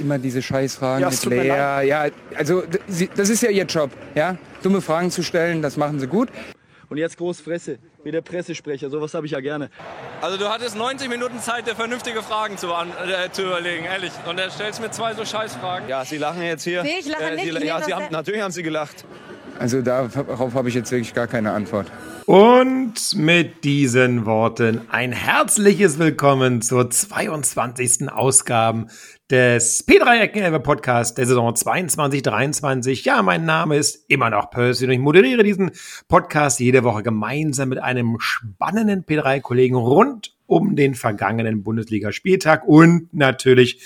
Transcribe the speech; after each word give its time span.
immer 0.00 0.18
diese 0.18 0.42
Scheißfragen 0.42 1.02
ja, 1.02 1.10
mit 1.10 1.24
Lea. 1.24 1.88
Ja, 1.88 2.06
also 2.36 2.62
das 3.16 3.28
ist 3.28 3.42
ja 3.42 3.50
ihr 3.50 3.64
Job, 3.64 3.90
ja? 4.14 4.36
Dumme 4.62 4.80
Fragen 4.80 5.10
zu 5.10 5.22
stellen, 5.22 5.62
das 5.62 5.76
machen 5.76 6.00
sie 6.00 6.06
gut. 6.06 6.28
Und 6.88 6.98
jetzt 6.98 7.16
Großfresse, 7.18 7.78
wie 8.04 8.12
der 8.12 8.20
Pressesprecher, 8.20 8.90
sowas 8.90 9.12
habe 9.14 9.26
ich 9.26 9.32
ja 9.32 9.40
gerne. 9.40 9.70
Also 10.20 10.36
du 10.36 10.48
hattest 10.48 10.76
90 10.76 11.08
Minuten 11.08 11.40
Zeit, 11.40 11.66
dir 11.66 11.74
vernünftige 11.74 12.22
Fragen 12.22 12.56
zu, 12.56 12.68
äh, 12.68 13.30
zu 13.32 13.42
überlegen, 13.42 13.84
ehrlich. 13.86 14.12
Und 14.28 14.38
er 14.38 14.50
stellst 14.50 14.80
mir 14.80 14.90
zwei 14.92 15.14
so 15.14 15.24
Scheißfragen. 15.24 15.88
Ja, 15.88 16.04
Sie 16.04 16.16
lachen 16.16 16.42
jetzt 16.42 16.62
hier. 16.62 16.84
Nee, 16.84 17.00
ich 17.00 17.08
lache 17.08 17.24
äh, 17.24 17.34
nicht. 17.36 17.58
Sie, 17.58 17.66
ja, 17.66 17.82
Sie 17.82 17.92
haben, 17.92 18.06
natürlich 18.10 18.40
haben 18.40 18.52
Sie 18.52 18.62
gelacht. 18.62 19.04
Also 19.58 19.82
darauf 19.82 20.54
habe 20.54 20.68
ich 20.68 20.74
jetzt 20.76 20.92
wirklich 20.92 21.12
gar 21.12 21.26
keine 21.26 21.50
Antwort. 21.50 21.90
Und 22.26 23.14
mit 23.14 23.62
diesen 23.62 24.26
Worten 24.26 24.80
ein 24.88 25.12
herzliches 25.12 26.00
Willkommen 26.00 26.60
zur 26.60 26.90
22. 26.90 28.10
Ausgabe 28.10 28.88
des 29.30 29.86
P3 29.86 30.22
Eckenelbe 30.22 30.58
Podcast 30.58 31.18
der 31.18 31.26
Saison 31.26 31.54
22-23. 31.54 33.04
Ja, 33.04 33.22
mein 33.22 33.44
Name 33.44 33.76
ist 33.76 34.06
immer 34.08 34.28
noch 34.28 34.50
Percy 34.50 34.86
und 34.86 34.90
ich 34.90 34.98
moderiere 34.98 35.44
diesen 35.44 35.70
Podcast 36.08 36.58
jede 36.58 36.82
Woche 36.82 37.04
gemeinsam 37.04 37.68
mit 37.68 37.78
einem 37.78 38.16
spannenden 38.18 39.04
P3-Kollegen 39.04 39.76
rund 39.76 40.34
um 40.46 40.74
den 40.74 40.96
vergangenen 40.96 41.62
Bundesligaspieltag 41.62 42.66
und 42.66 43.14
natürlich 43.14 43.80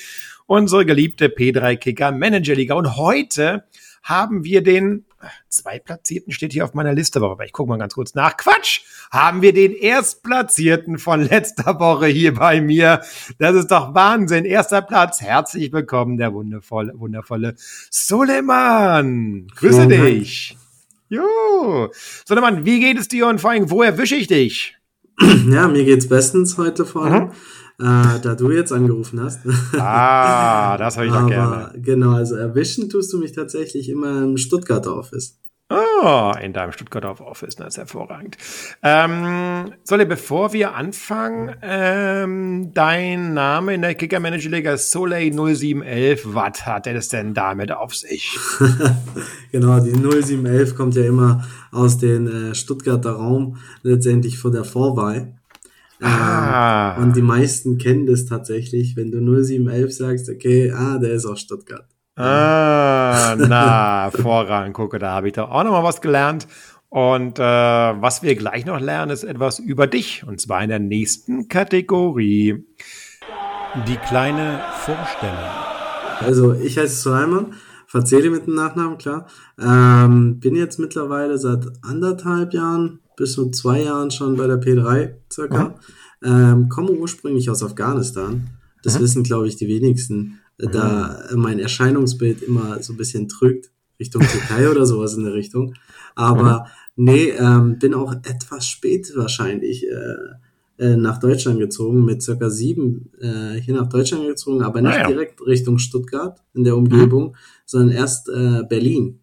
unsere 0.46 0.86
geliebte 0.86 1.26
P3 1.26 1.76
Kicker 1.76 2.10
Manager 2.10 2.54
Liga. 2.54 2.74
Und 2.74 2.96
heute 2.96 3.64
haben 4.02 4.44
wir 4.44 4.62
den 4.62 5.04
Zweitplatzierten 5.48 6.32
steht 6.32 6.52
hier 6.52 6.64
auf 6.64 6.74
meiner 6.74 6.94
Liste, 6.94 7.20
aber 7.20 7.44
ich 7.44 7.52
gucke 7.52 7.68
mal 7.68 7.78
ganz 7.78 7.94
kurz 7.94 8.14
nach. 8.14 8.36
Quatsch! 8.36 8.80
Haben 9.10 9.42
wir 9.42 9.52
den 9.52 9.72
Erstplatzierten 9.72 10.98
von 10.98 11.22
letzter 11.22 11.78
Woche 11.80 12.06
hier 12.06 12.34
bei 12.34 12.60
mir. 12.60 13.02
Das 13.38 13.54
ist 13.56 13.70
doch 13.70 13.94
Wahnsinn. 13.94 14.44
Erster 14.44 14.82
Platz. 14.82 15.20
Herzlich 15.20 15.72
willkommen, 15.72 16.16
der 16.16 16.32
wundervolle, 16.32 16.92
wundervolle 16.96 17.54
Suleiman. 17.90 19.48
Grüße 19.56 19.86
mhm. 19.86 19.88
dich. 19.88 20.56
Jo. 21.08 21.90
Suleiman, 22.24 22.64
wie 22.64 22.80
geht 22.80 22.98
es 22.98 23.08
dir 23.08 23.26
und 23.26 23.40
vor 23.40 23.50
allem, 23.50 23.70
wo 23.70 23.82
erwische 23.82 24.16
ich 24.16 24.26
dich? 24.26 24.76
Ja, 25.50 25.68
mir 25.68 25.84
geht's 25.84 26.08
bestens 26.08 26.56
heute 26.56 26.86
vor 26.86 27.04
allem. 27.04 27.24
Mhm 27.24 27.32
äh, 27.80 28.20
da 28.20 28.34
du 28.34 28.50
jetzt 28.50 28.72
angerufen 28.72 29.20
hast. 29.20 29.40
Ah, 29.78 30.76
das 30.76 30.96
habe 30.96 31.06
ich 31.06 31.12
doch 31.12 31.26
gerne. 31.26 31.72
Genau, 31.76 32.12
also 32.12 32.36
erwischen 32.36 32.88
tust 32.88 33.12
du 33.12 33.18
mich 33.18 33.32
tatsächlich 33.32 33.88
immer 33.88 34.22
im 34.22 34.36
Stuttgarter 34.36 34.96
Office. 34.96 35.40
Oh, 35.72 36.32
in 36.42 36.52
deinem 36.52 36.72
Stuttgarter 36.72 37.20
Office, 37.24 37.54
das 37.54 37.68
ist 37.68 37.78
hervorragend. 37.78 38.36
Ähm, 38.82 39.72
Solle, 39.84 40.04
bevor 40.04 40.52
wir 40.52 40.74
anfangen, 40.74 41.54
ähm, 41.62 42.74
dein 42.74 43.34
Name 43.34 43.74
in 43.74 43.82
der 43.82 43.94
Kicker 43.94 44.18
Manager 44.18 44.50
Liga 44.50 44.76
Soleil 44.76 45.32
0711, 45.32 46.22
was 46.34 46.66
hat 46.66 46.88
er 46.88 46.94
das 46.94 47.08
denn 47.08 47.34
damit 47.34 47.70
auf 47.70 47.94
sich? 47.94 48.36
genau, 49.52 49.78
die 49.78 49.92
0711 49.92 50.74
kommt 50.74 50.96
ja 50.96 51.04
immer 51.04 51.46
aus 51.70 51.98
dem 51.98 52.26
äh, 52.26 52.54
Stuttgarter 52.56 53.12
Raum, 53.12 53.58
letztendlich 53.82 54.38
vor 54.38 54.50
der 54.50 54.64
Vorwahl. 54.64 55.39
Ah. 56.00 56.96
Und 57.02 57.16
die 57.16 57.22
meisten 57.22 57.78
kennen 57.78 58.06
das 58.06 58.26
tatsächlich, 58.26 58.96
wenn 58.96 59.10
du 59.10 59.20
0711 59.20 59.92
sagst, 59.92 60.28
okay, 60.30 60.72
ah, 60.72 60.98
der 60.98 61.12
ist 61.12 61.26
aus 61.26 61.40
Stuttgart. 61.40 61.86
Ah, 62.16 63.34
na, 63.38 64.10
Vorrang, 64.14 64.72
gucke, 64.72 64.98
da 64.98 65.12
habe 65.12 65.28
ich 65.28 65.34
doch 65.34 65.50
auch 65.50 65.64
noch 65.64 65.72
mal 65.72 65.84
was 65.84 66.00
gelernt. 66.00 66.46
Und 66.88 67.38
äh, 67.38 67.42
was 67.42 68.22
wir 68.22 68.34
gleich 68.34 68.66
noch 68.66 68.80
lernen, 68.80 69.12
ist 69.12 69.22
etwas 69.22 69.58
über 69.58 69.86
dich. 69.86 70.24
Und 70.26 70.40
zwar 70.40 70.62
in 70.62 70.70
der 70.70 70.80
nächsten 70.80 71.48
Kategorie. 71.48 72.64
Die 73.86 73.96
kleine 73.96 74.60
Vorstellung. 74.80 75.36
Also, 76.18 76.54
ich 76.54 76.76
heiße 76.76 77.02
Suleiman, 77.02 77.54
verzähle 77.86 78.30
mit 78.30 78.48
dem 78.48 78.54
Nachnamen, 78.56 78.98
klar. 78.98 79.28
Ähm, 79.60 80.40
bin 80.40 80.56
jetzt 80.56 80.80
mittlerweile 80.80 81.38
seit 81.38 81.66
anderthalb 81.82 82.52
Jahren 82.52 82.98
bis 83.20 83.34
zu 83.34 83.50
zwei 83.50 83.82
Jahren 83.82 84.10
schon 84.10 84.36
bei 84.36 84.46
der 84.46 84.58
P3 84.58 85.12
circa. 85.30 85.74
Ähm, 86.24 86.70
komme 86.70 86.92
ursprünglich 86.92 87.50
aus 87.50 87.62
Afghanistan. 87.62 88.48
Das 88.82 88.98
mhm. 88.98 89.02
wissen, 89.02 89.22
glaube 89.24 89.46
ich, 89.46 89.56
die 89.56 89.68
wenigsten. 89.68 90.40
Äh, 90.58 90.68
da 90.68 91.22
mhm. 91.30 91.42
mein 91.42 91.58
Erscheinungsbild 91.58 92.42
immer 92.42 92.82
so 92.82 92.94
ein 92.94 92.96
bisschen 92.96 93.28
trügt, 93.28 93.70
Richtung 94.00 94.22
Türkei 94.22 94.70
oder 94.70 94.86
sowas 94.86 95.14
in 95.14 95.24
der 95.24 95.34
Richtung. 95.34 95.74
Aber 96.14 96.66
mhm. 96.96 97.04
nee, 97.04 97.28
ähm, 97.28 97.78
bin 97.78 97.92
auch 97.92 98.14
etwas 98.24 98.66
spät 98.66 99.12
wahrscheinlich 99.14 99.86
äh, 99.86 100.82
äh, 100.82 100.96
nach 100.96 101.18
Deutschland 101.18 101.58
gezogen, 101.58 102.06
mit 102.06 102.22
circa 102.22 102.48
sieben 102.48 103.12
äh, 103.20 103.60
hier 103.60 103.74
nach 103.74 103.90
Deutschland 103.90 104.26
gezogen, 104.26 104.62
aber 104.62 104.80
nicht 104.80 104.94
ah, 104.94 105.02
ja. 105.02 105.08
direkt 105.08 105.46
Richtung 105.46 105.76
Stuttgart 105.76 106.42
in 106.54 106.64
der 106.64 106.74
Umgebung, 106.74 107.24
mhm. 107.32 107.34
sondern 107.66 107.96
erst 107.96 108.30
äh, 108.30 108.62
Berlin. 108.66 109.20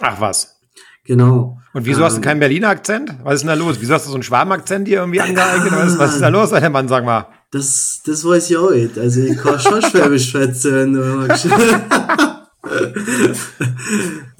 Ach 0.00 0.20
was. 0.20 0.60
Genau. 1.04 1.58
Und 1.74 1.86
wieso 1.86 2.00
ähm, 2.00 2.04
hast 2.04 2.14
du 2.14 2.18
ähm, 2.18 2.24
keinen 2.24 2.40
Berliner 2.40 2.68
Akzent? 2.68 3.14
Was 3.22 3.36
ist 3.36 3.40
denn 3.42 3.48
da 3.48 3.54
los? 3.54 3.76
Wieso 3.80 3.94
hast 3.94 4.06
du 4.06 4.10
so 4.10 4.16
einen 4.16 4.22
Schwabenakzent 4.22 4.88
hier 4.88 4.98
irgendwie 4.98 5.20
angeeignet? 5.20 5.72
Was, 5.72 5.98
was 5.98 6.14
ist 6.14 6.20
da 6.20 6.28
los, 6.28 6.52
alter 6.52 6.70
Mann, 6.70 6.88
sag 6.88 7.04
mal? 7.04 7.28
Das, 7.50 8.02
das 8.04 8.24
weiß 8.24 8.50
ich 8.50 8.56
auch 8.56 8.70
nicht. 8.70 8.98
Also 8.98 9.20
ich 9.20 9.36
kann 9.38 9.58
schon 9.58 9.82
Schwäbisch 9.90 10.30
schwätzen, 10.30 10.74
wenn 10.74 10.92
du 10.92 11.00
magst. 11.00 11.46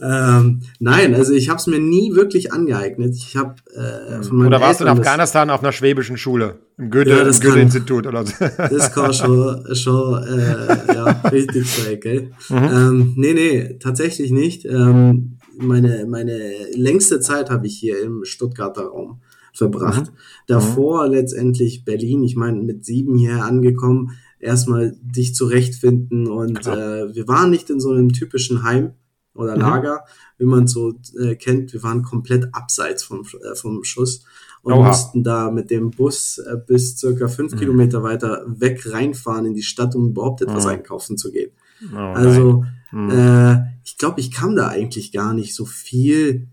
ähm, 0.03 0.61
nein, 0.79 1.15
also 1.15 1.33
ich 1.33 1.49
habe 1.49 1.59
es 1.59 1.67
mir 1.67 1.79
nie 1.79 2.15
wirklich 2.15 2.53
angeeignet. 2.53 3.15
Ich 3.17 3.37
habe 3.37 3.55
äh, 3.75 4.23
von 4.23 4.47
Oder 4.47 4.61
warst 4.61 4.81
Eltern 4.81 4.97
du 4.97 5.03
in 5.03 5.07
Afghanistan 5.07 5.51
auf 5.51 5.63
einer 5.63 5.73
schwäbischen 5.73 6.17
Schule? 6.17 6.61
Im 6.79 6.91
Goethe-Institut 6.91 8.05
Goethe 8.05 8.09
oder 8.09 8.25
so? 8.27 8.33
Das 8.57 8.93
kann 8.93 9.13
schon, 9.13 9.67
schon 9.75 10.23
äh, 10.23 10.95
ja, 10.95 11.05
richtig 11.31 11.69
sein, 11.69 12.01
gell? 12.01 12.31
Mhm. 12.49 12.57
Ähm, 12.57 13.13
nee, 13.17 13.33
nee, 13.35 13.79
tatsächlich 13.81 14.31
nicht. 14.31 14.65
Ähm, 14.65 15.39
meine, 15.59 16.07
meine 16.07 16.53
längste 16.75 17.21
Zeit 17.21 17.51
habe 17.51 17.67
ich 17.67 17.79
hier 17.79 18.03
im 18.03 18.25
Stuttgarter 18.25 18.87
Raum 18.87 19.21
verbracht. 19.53 20.11
Mhm. 20.11 20.17
Davor 20.47 21.07
mhm. 21.07 21.13
letztendlich 21.13 21.85
Berlin, 21.85 22.23
ich 22.23 22.37
meine, 22.37 22.63
mit 22.63 22.85
sieben 22.85 23.17
hier 23.17 23.45
angekommen, 23.45 24.13
erstmal 24.39 24.97
dich 25.01 25.35
zurechtfinden 25.35 26.27
und 26.27 26.67
äh, 26.67 27.15
wir 27.15 27.29
waren 27.29 27.51
nicht 27.51 27.71
in 27.71 27.81
so 27.81 27.91
einem 27.91 28.13
typischen 28.13 28.63
Heim 28.63 28.93
oder 29.35 29.55
mhm. 29.55 29.61
Lager, 29.61 29.95
mhm. 29.95 29.99
wie 30.39 30.47
man 30.47 30.67
so 30.67 30.95
äh, 31.21 31.37
kennt. 31.37 31.73
Wir 31.73 31.83
waren 31.83 32.03
komplett 32.03 32.49
abseits 32.53 33.05
vom, 33.05 33.21
äh, 33.21 33.55
vom 33.55 33.85
Schuss 33.85 34.25
und 34.63 34.73
Oha. 34.73 34.89
mussten 34.89 35.23
da 35.23 35.51
mit 35.51 35.71
dem 35.71 35.91
Bus 35.91 36.39
äh, 36.39 36.57
bis 36.67 36.97
circa 36.97 37.29
fünf 37.29 37.53
mhm. 37.53 37.59
Kilometer 37.59 38.03
weiter 38.03 38.45
weg 38.47 38.83
reinfahren 38.91 39.47
in 39.47 39.55
die 39.55 39.63
Stadt, 39.63 39.95
um 39.95 40.11
überhaupt 40.11 40.43
etwas 40.43 40.65
mhm. 40.65 40.71
einkaufen 40.71 41.17
zu 41.19 41.31
gehen. 41.31 41.53
Oh, 41.93 41.97
also 41.97 42.65
hm. 42.91 43.11
Äh, 43.11 43.72
ich 43.85 43.99
glaube, 43.99 44.21
ich 44.21 44.31
kam 44.31 44.57
da 44.57 44.69
eigentlich 44.69 45.13
gar 45.13 45.35
nicht 45.35 45.55
so 45.55 45.65
viel 45.65 46.49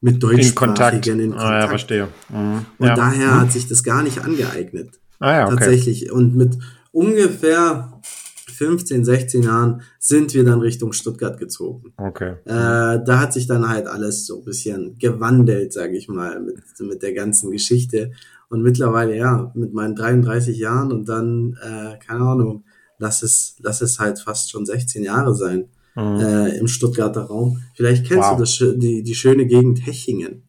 mit 0.00 0.22
Deutschsprachigen 0.22 1.20
in 1.20 1.30
Kontakt. 1.30 1.50
Ah, 1.50 1.60
ja, 1.60 1.68
verstehe. 1.68 2.08
Mhm. 2.28 2.66
Und 2.78 2.88
ja. 2.88 2.94
daher 2.94 3.34
mhm. 3.34 3.40
hat 3.40 3.52
sich 3.52 3.68
das 3.68 3.82
gar 3.82 4.02
nicht 4.02 4.24
angeeignet. 4.24 5.00
Ah, 5.18 5.32
ja, 5.32 5.46
okay. 5.46 5.56
Tatsächlich. 5.56 6.10
Und 6.10 6.34
mit 6.34 6.56
ungefähr 6.92 8.00
15, 8.48 9.04
16 9.04 9.42
Jahren 9.42 9.82
sind 9.98 10.34
wir 10.34 10.44
dann 10.44 10.60
Richtung 10.60 10.92
Stuttgart 10.92 11.38
gezogen. 11.38 11.92
Okay. 11.96 12.32
Äh, 12.44 12.98
da 13.04 13.18
hat 13.20 13.32
sich 13.32 13.46
dann 13.46 13.68
halt 13.68 13.86
alles 13.86 14.26
so 14.26 14.38
ein 14.38 14.44
bisschen 14.44 14.98
gewandelt, 14.98 15.72
sage 15.72 15.96
ich 15.96 16.08
mal, 16.08 16.40
mit, 16.40 16.56
mit 16.80 17.02
der 17.02 17.12
ganzen 17.12 17.50
Geschichte. 17.50 18.12
Und 18.48 18.62
mittlerweile, 18.62 19.16
ja, 19.16 19.52
mit 19.54 19.72
meinen 19.72 19.94
33 19.94 20.58
Jahren 20.58 20.92
und 20.92 21.08
dann, 21.08 21.56
äh, 21.62 21.98
keine 22.04 22.20
Ahnung, 22.20 22.64
lass 22.98 23.22
es, 23.22 23.56
lass 23.60 23.80
es 23.80 23.98
halt 23.98 24.18
fast 24.18 24.50
schon 24.50 24.66
16 24.66 25.04
Jahre 25.04 25.34
sein 25.34 25.68
mhm. 25.94 26.20
äh, 26.20 26.58
im 26.58 26.68
Stuttgarter 26.68 27.22
Raum. 27.22 27.62
Vielleicht 27.74 28.06
kennst 28.06 28.28
wow. 28.28 28.36
du 28.36 28.42
das, 28.42 28.58
die, 28.78 29.02
die 29.02 29.14
schöne 29.14 29.46
Gegend 29.46 29.86
Hechingen. 29.86 30.44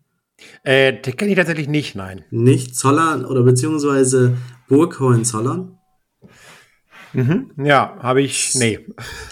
Äh, 0.64 0.94
kenne 0.94 1.32
ich 1.32 1.38
tatsächlich 1.38 1.68
nicht, 1.68 1.96
nein. 1.96 2.24
Nicht 2.32 2.76
Zollern 2.76 3.26
oder 3.26 3.44
beziehungsweise 3.44 4.38
Burg 4.68 5.00
Hohenzollern? 5.00 5.78
Mhm, 7.14 7.52
ja, 7.58 7.98
habe 8.00 8.22
ich. 8.22 8.56
Nee. 8.56 8.80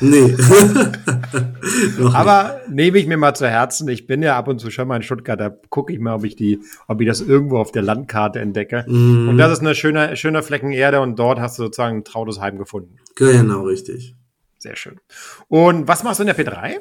Nee. 0.01 0.35
Aber 2.13 2.61
nehme 2.69 2.97
ich 2.97 3.07
mir 3.07 3.17
mal 3.17 3.33
zu 3.33 3.47
Herzen. 3.47 3.87
Ich 3.87 4.07
bin 4.07 4.21
ja 4.21 4.37
ab 4.37 4.47
und 4.47 4.59
zu 4.59 4.69
schon 4.69 4.87
mal 4.87 4.97
in 4.97 5.01
Stuttgart, 5.01 5.39
da 5.39 5.49
gucke 5.69 5.93
ich 5.93 5.99
mal, 5.99 6.15
ob 6.15 6.25
ich 6.25 6.35
die, 6.35 6.59
ob 6.87 6.99
ich 7.01 7.07
das 7.07 7.21
irgendwo 7.21 7.57
auf 7.57 7.71
der 7.71 7.81
Landkarte 7.81 8.39
entdecke. 8.39 8.85
Mm. 8.87 9.29
Und 9.29 9.37
das 9.37 9.53
ist 9.53 9.59
eine 9.59 9.75
schöne, 9.75 10.15
schöne 10.17 10.43
Flecken 10.43 10.71
Erde 10.71 10.99
und 11.01 11.17
dort 11.17 11.39
hast 11.39 11.57
du 11.57 11.63
sozusagen 11.63 11.97
ein 11.97 12.03
trautes 12.03 12.39
Heim 12.39 12.57
gefunden. 12.57 12.97
Genau, 13.15 13.63
richtig. 13.63 14.15
Sehr 14.59 14.75
schön. 14.75 14.99
Und 15.47 15.87
was 15.87 16.03
machst 16.03 16.19
du 16.19 16.23
in 16.23 16.27
der 16.27 16.37
P3? 16.37 16.79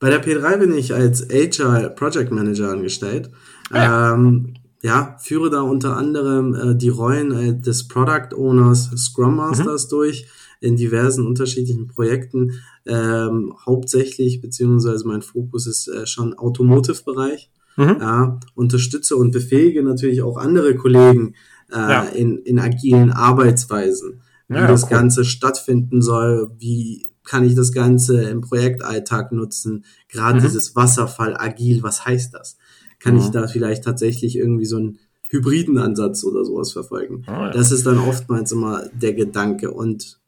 Bei 0.00 0.10
der 0.10 0.24
P3 0.24 0.56
bin 0.56 0.72
ich 0.76 0.94
als 0.94 1.28
HR 1.28 1.90
Project 1.90 2.32
Manager 2.32 2.70
angestellt. 2.70 3.30
Ah, 3.70 3.76
ja. 3.78 4.14
Ähm, 4.14 4.54
ja, 4.82 5.16
führe 5.20 5.50
da 5.50 5.60
unter 5.60 5.96
anderem 5.96 6.54
äh, 6.54 6.74
die 6.74 6.88
Rollen 6.88 7.32
äh, 7.32 7.60
des 7.60 7.86
Product 7.86 8.34
Owners, 8.34 8.90
Scrum 8.96 9.36
Masters 9.36 9.84
mhm. 9.84 9.90
durch 9.90 10.26
in 10.60 10.76
diversen 10.76 11.26
unterschiedlichen 11.26 11.86
Projekten. 11.86 12.60
Ähm, 12.86 13.54
hauptsächlich, 13.64 14.40
beziehungsweise 14.40 15.06
mein 15.06 15.22
Fokus 15.22 15.66
ist 15.66 15.88
äh, 15.88 16.06
schon 16.06 16.34
Automotive-Bereich. 16.34 17.50
Mhm. 17.76 17.96
Ja, 18.00 18.40
unterstütze 18.54 19.16
und 19.16 19.32
befähige 19.32 19.82
natürlich 19.82 20.22
auch 20.22 20.38
andere 20.38 20.74
Kollegen 20.74 21.34
äh, 21.70 21.76
ja. 21.76 22.02
in, 22.04 22.38
in 22.38 22.58
agilen 22.58 23.12
Arbeitsweisen. 23.12 24.19
Wie 24.50 24.56
ja, 24.56 24.66
das 24.66 24.84
cool. 24.84 24.90
Ganze 24.90 25.24
stattfinden 25.24 26.02
soll, 26.02 26.50
wie 26.58 27.12
kann 27.24 27.44
ich 27.44 27.54
das 27.54 27.72
Ganze 27.72 28.22
im 28.24 28.40
Projektalltag 28.40 29.32
nutzen, 29.32 29.84
gerade 30.08 30.40
mhm. 30.40 30.42
dieses 30.42 30.74
Wasserfall 30.74 31.36
agil, 31.36 31.82
was 31.82 32.04
heißt 32.04 32.34
das? 32.34 32.58
Kann 32.98 33.14
mhm. 33.14 33.20
ich 33.20 33.28
da 33.28 33.46
vielleicht 33.46 33.84
tatsächlich 33.84 34.36
irgendwie 34.36 34.66
so 34.66 34.76
einen 34.76 34.98
hybriden 35.28 35.78
Ansatz 35.78 36.24
oder 36.24 36.44
sowas 36.44 36.72
verfolgen? 36.72 37.24
Oh, 37.28 37.30
ja. 37.30 37.50
Das 37.50 37.70
ist 37.70 37.86
dann 37.86 37.98
oftmals 37.98 38.52
immer 38.52 38.84
der 38.92 39.14
Gedanke 39.14 39.70
und 39.70 40.20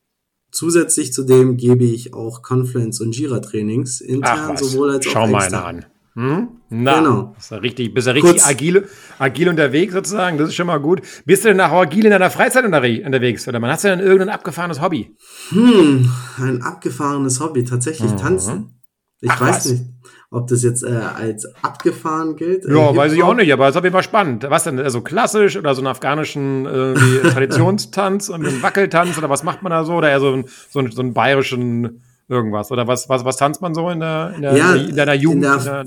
Zusätzlich 0.53 1.15
zu 1.15 1.25
dem 1.25 1.57
gebe 1.57 1.85
ich 1.85 2.13
auch 2.13 2.43
Confluence 2.43 3.01
und 3.01 3.17
Jira 3.17 3.41
Trainings 3.41 4.03
intern 4.03 4.55
sowohl 4.59 4.91
als 4.91 5.07
Schau 5.07 5.21
auch 5.21 5.25
Schau 5.25 5.27
mal 5.29 5.45
einer 5.45 5.65
an. 5.65 5.85
Hm? 6.15 6.49
Na, 6.69 6.99
genau. 6.99 7.35
Ist 7.39 7.51
ja 7.51 7.57
richtig, 7.59 7.95
bist 7.95 8.07
ja 8.07 8.13
richtig 8.13 8.33
Kurz. 8.33 8.47
agil, 8.47 8.87
agil 9.19 9.49
unterwegs 9.49 9.95
sozusagen. 9.95 10.37
Das 10.37 10.49
ist 10.49 10.55
schon 10.55 10.67
mal 10.67 10.79
gut. 10.79 11.01
Bist 11.25 11.45
du 11.45 11.49
denn 11.49 11.61
auch 11.61 11.73
agil 11.73 12.05
in 12.05 12.11
deiner 12.11 12.31
Freizeit 12.31 12.65
unterwegs? 12.65 13.49
Oder 13.49 13.61
man 13.61 13.71
hast 13.71 13.85
du 13.85 13.89
denn 13.89 14.01
irgendein 14.01 14.29
abgefahrenes 14.29 14.81
Hobby? 14.81 15.15
Hm, 15.51 16.11
ein 16.39 16.63
abgefahrenes 16.63 17.41
Hobby. 17.41 17.65
Tatsächlich 17.65 18.13
mhm. 18.13 18.17
tanzen. 18.19 18.83
Ich 19.23 19.31
Ach, 19.31 19.41
weiß 19.41 19.57
was? 19.57 19.71
nicht, 19.71 19.85
ob 20.31 20.49
das 20.49 20.63
jetzt 20.63 20.83
äh, 20.83 20.89
als 20.91 21.47
abgefahren 21.63 22.37
gilt. 22.37 22.65
Ja, 22.67 22.91
äh, 22.91 22.97
weiß 22.97 23.13
ich 23.13 23.23
auch 23.23 23.35
nicht, 23.35 23.53
aber 23.53 23.69
es 23.69 23.75
ist 23.75 23.79
auf 23.79 23.85
jeden 23.85 23.95
Fall 23.95 24.03
spannend. 24.03 24.45
Was 24.49 24.65
denn, 24.65 24.79
also 24.81 25.01
klassisch 25.01 25.57
oder 25.57 25.75
so 25.75 25.81
einen 25.81 25.87
afghanischen 25.87 26.67
äh, 26.67 26.95
Traditionstanz 27.31 28.29
und 28.29 28.45
einen 28.47 28.63
Wackeltanz 28.63 29.17
oder 29.17 29.31
was 29.31 29.45
macht 29.45 29.63
man 29.63 29.71
da 29.71 29.85
so? 29.85 29.95
Oder 29.95 30.11
eher 30.11 30.21
so, 30.21 30.33
ein, 30.33 30.45
so, 30.71 30.81
einen, 30.81 30.91
so 30.91 31.01
einen 31.01 31.15
bayerischen 31.15 32.03
irgendwas? 32.29 32.71
Oder 32.71 32.87
was, 32.87 33.09
was, 33.09 33.25
was 33.25 33.37
tanzt 33.37 33.63
man 33.63 33.75
so 33.75 33.89
in, 33.89 34.01
der, 34.01 34.33
in, 34.35 34.43
der, 34.43 34.57
ja, 34.57 34.75
in 34.75 34.97
deiner 34.97 35.15
Jugend? 35.15 35.45
In 35.45 35.51
der, 35.51 35.59
in 35.59 35.65
der, 35.65 35.87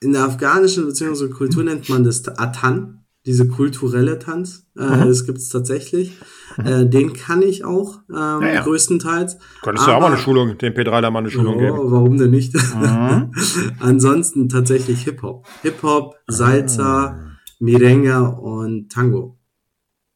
in 0.00 0.12
der 0.12 0.24
afghanischen 0.24 0.86
bzw. 0.86 1.28
Kultur 1.28 1.64
nennt 1.64 1.88
man 1.88 2.04
das 2.04 2.26
Atan, 2.28 3.04
diese 3.26 3.48
kulturelle 3.48 4.18
Tanz. 4.18 4.66
Äh, 4.76 4.82
mhm. 4.82 5.08
Das 5.08 5.26
gibt 5.26 5.38
es 5.38 5.48
tatsächlich. 5.48 6.12
Mhm. 6.56 6.66
Äh, 6.66 6.86
den 6.86 7.12
kann 7.12 7.42
ich 7.42 7.64
auch 7.64 8.00
ähm, 8.10 8.42
ja, 8.42 8.54
ja. 8.54 8.62
größtenteils. 8.62 9.38
Könntest 9.62 9.86
du 9.86 9.92
auch 9.92 10.00
mal 10.00 10.08
eine 10.08 10.18
Schulung, 10.18 10.56
den 10.58 10.74
P3 10.74 11.10
mal 11.10 11.18
eine 11.18 11.30
Schulung 11.30 11.56
oh, 11.56 11.58
geben. 11.58 11.78
Warum 11.90 12.16
denn 12.16 12.30
nicht? 12.30 12.54
Mhm. 12.54 13.32
Ansonsten 13.80 14.48
tatsächlich 14.48 15.02
Hip-Hop. 15.02 15.46
Hip-Hop, 15.62 16.16
Salsa, 16.26 17.04
ah. 17.04 17.30
Merengue 17.60 18.36
und 18.36 18.90
Tango. 18.90 19.38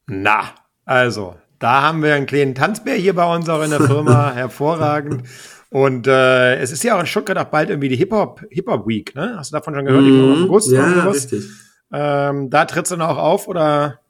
Na, 0.06 0.44
also, 0.84 1.36
da 1.58 1.82
haben 1.82 2.02
wir 2.02 2.14
einen 2.14 2.26
kleinen 2.26 2.54
Tanzbär 2.54 2.96
hier 2.96 3.14
bei 3.14 3.34
uns 3.34 3.48
auch 3.48 3.62
in 3.62 3.70
der 3.70 3.80
Firma. 3.80 4.32
Hervorragend. 4.34 5.22
Und 5.72 6.06
äh, 6.06 6.56
es 6.56 6.70
ist 6.70 6.84
ja 6.84 6.96
auch 6.96 7.00
in 7.00 7.06
Stuttgart 7.06 7.38
auch 7.38 7.44
bald 7.50 7.70
irgendwie 7.70 7.88
die 7.88 7.96
Hip-Hop 7.96 8.44
Hip 8.50 8.68
-Hop 8.68 8.86
Week, 8.86 9.14
ne? 9.14 9.36
Hast 9.38 9.52
du 9.52 9.56
davon 9.56 9.74
schon 9.74 9.86
gehört? 9.86 10.04
Mm, 10.04 10.44
August 10.44 10.70
ja, 10.70 11.08
richtig. 11.08 11.48
Ähm, 11.90 12.50
da 12.50 12.66
trittst 12.66 12.92
du 12.92 12.96
noch 12.96 13.16
auf 13.16 13.48
oder? 13.48 14.00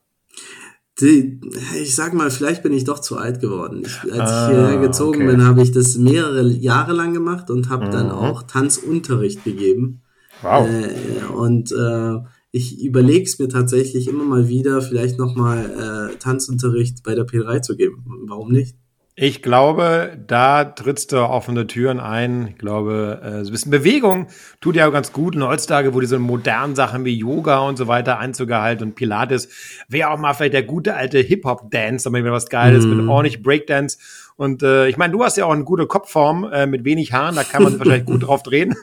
Die, 1.01 1.41
ich 1.81 1.95
sag 1.95 2.15
mal, 2.15 2.33
vielleicht 2.33 2.65
bin 2.65 2.73
ich 2.73 2.83
doch 2.83 2.99
zu 2.99 3.17
alt 3.17 3.41
geworden. 3.41 3.85
Ich, 3.87 4.13
als 4.13 4.31
ah, 4.31 4.51
ich 4.51 4.57
hierher 4.57 4.79
gezogen 4.79 5.23
okay. 5.23 5.27
bin, 5.27 5.45
habe 5.45 5.63
ich 5.63 5.71
das 5.71 5.97
mehrere 5.97 6.49
Jahre 6.49 6.95
lang 6.95 7.15
gemacht 7.15 7.49
und 7.49 7.69
habe 7.69 7.87
mhm. 7.87 7.91
dann 7.93 8.11
auch 8.11 8.43
Tanzunterricht 8.43 9.45
gegeben. 9.45 10.03
Wow. 10.43 10.69
Äh, 10.69 11.33
und 11.33 11.71
äh, 11.71 12.19
ich 12.51 12.85
überlege 12.85 13.23
es 13.23 13.39
mir 13.39 13.49
tatsächlich 13.49 14.09
immer 14.09 14.25
mal 14.25 14.49
wieder, 14.49 14.83
vielleicht 14.83 15.17
nochmal 15.17 16.11
äh, 16.11 16.17
Tanzunterricht 16.17 17.05
bei 17.05 17.15
der 17.15 17.25
P3 17.25 17.63
zu 17.63 17.77
geben. 17.77 18.05
Warum 18.27 18.51
nicht? 18.51 18.77
Ich 19.15 19.43
glaube, 19.43 20.17
da 20.27 20.65
trittst 20.65 21.13
du 21.13 21.19
offene 21.19 21.67
Türen 21.67 22.01
ein. 22.01 22.49
Ich 22.49 22.57
glaube, 22.57 23.21
äh, 23.23 23.45
so 23.45 23.51
ein 23.51 23.53
bisschen 23.53 23.71
Bewegung 23.71 24.29
tut 24.63 24.75
ja 24.75 24.89
auch 24.89 24.93
ganz 24.93 25.13
gut. 25.13 25.37
Und 25.37 25.47
heutzutage, 25.47 25.93
wo 25.93 26.01
diese 26.01 26.19
modernen 26.19 26.75
Sachen 26.75 27.05
wie 27.05 27.15
Yoga 27.15 27.59
und 27.59 27.77
so 27.77 27.89
weiter 27.89 28.19
Einzug 28.19 28.49
gehalten 28.49 28.85
und 28.85 28.95
Pilates, 28.95 29.51
wäre 29.87 30.09
auch 30.09 30.19
mal 30.19 30.33
vielleicht 30.33 30.55
der 30.55 30.63
gute 30.63 30.95
alte 30.97 31.19
Hip-Hop-Dance, 31.19 32.05
damit 32.05 32.25
mir 32.25 32.33
was 32.33 32.49
Geiles 32.49 32.87
mm. 32.87 32.89
mit 32.89 33.07
ordentlich 33.07 33.43
Breakdance 33.43 33.99
und 34.37 34.63
äh, 34.63 34.89
ich 34.89 34.97
meine, 34.97 35.13
du 35.13 35.23
hast 35.25 35.37
ja 35.37 35.45
auch 35.45 35.53
eine 35.53 35.65
gute 35.65 35.87
Kopfform 35.87 36.51
äh, 36.53 36.67
mit 36.67 36.85
wenig 36.85 37.13
Haaren, 37.13 37.37
da 37.37 37.45
kann 37.45 37.63
man 37.63 37.79
wahrscheinlich 37.79 38.07
gut 38.07 38.27
drauf 38.27 38.43
drehen. 38.43 38.75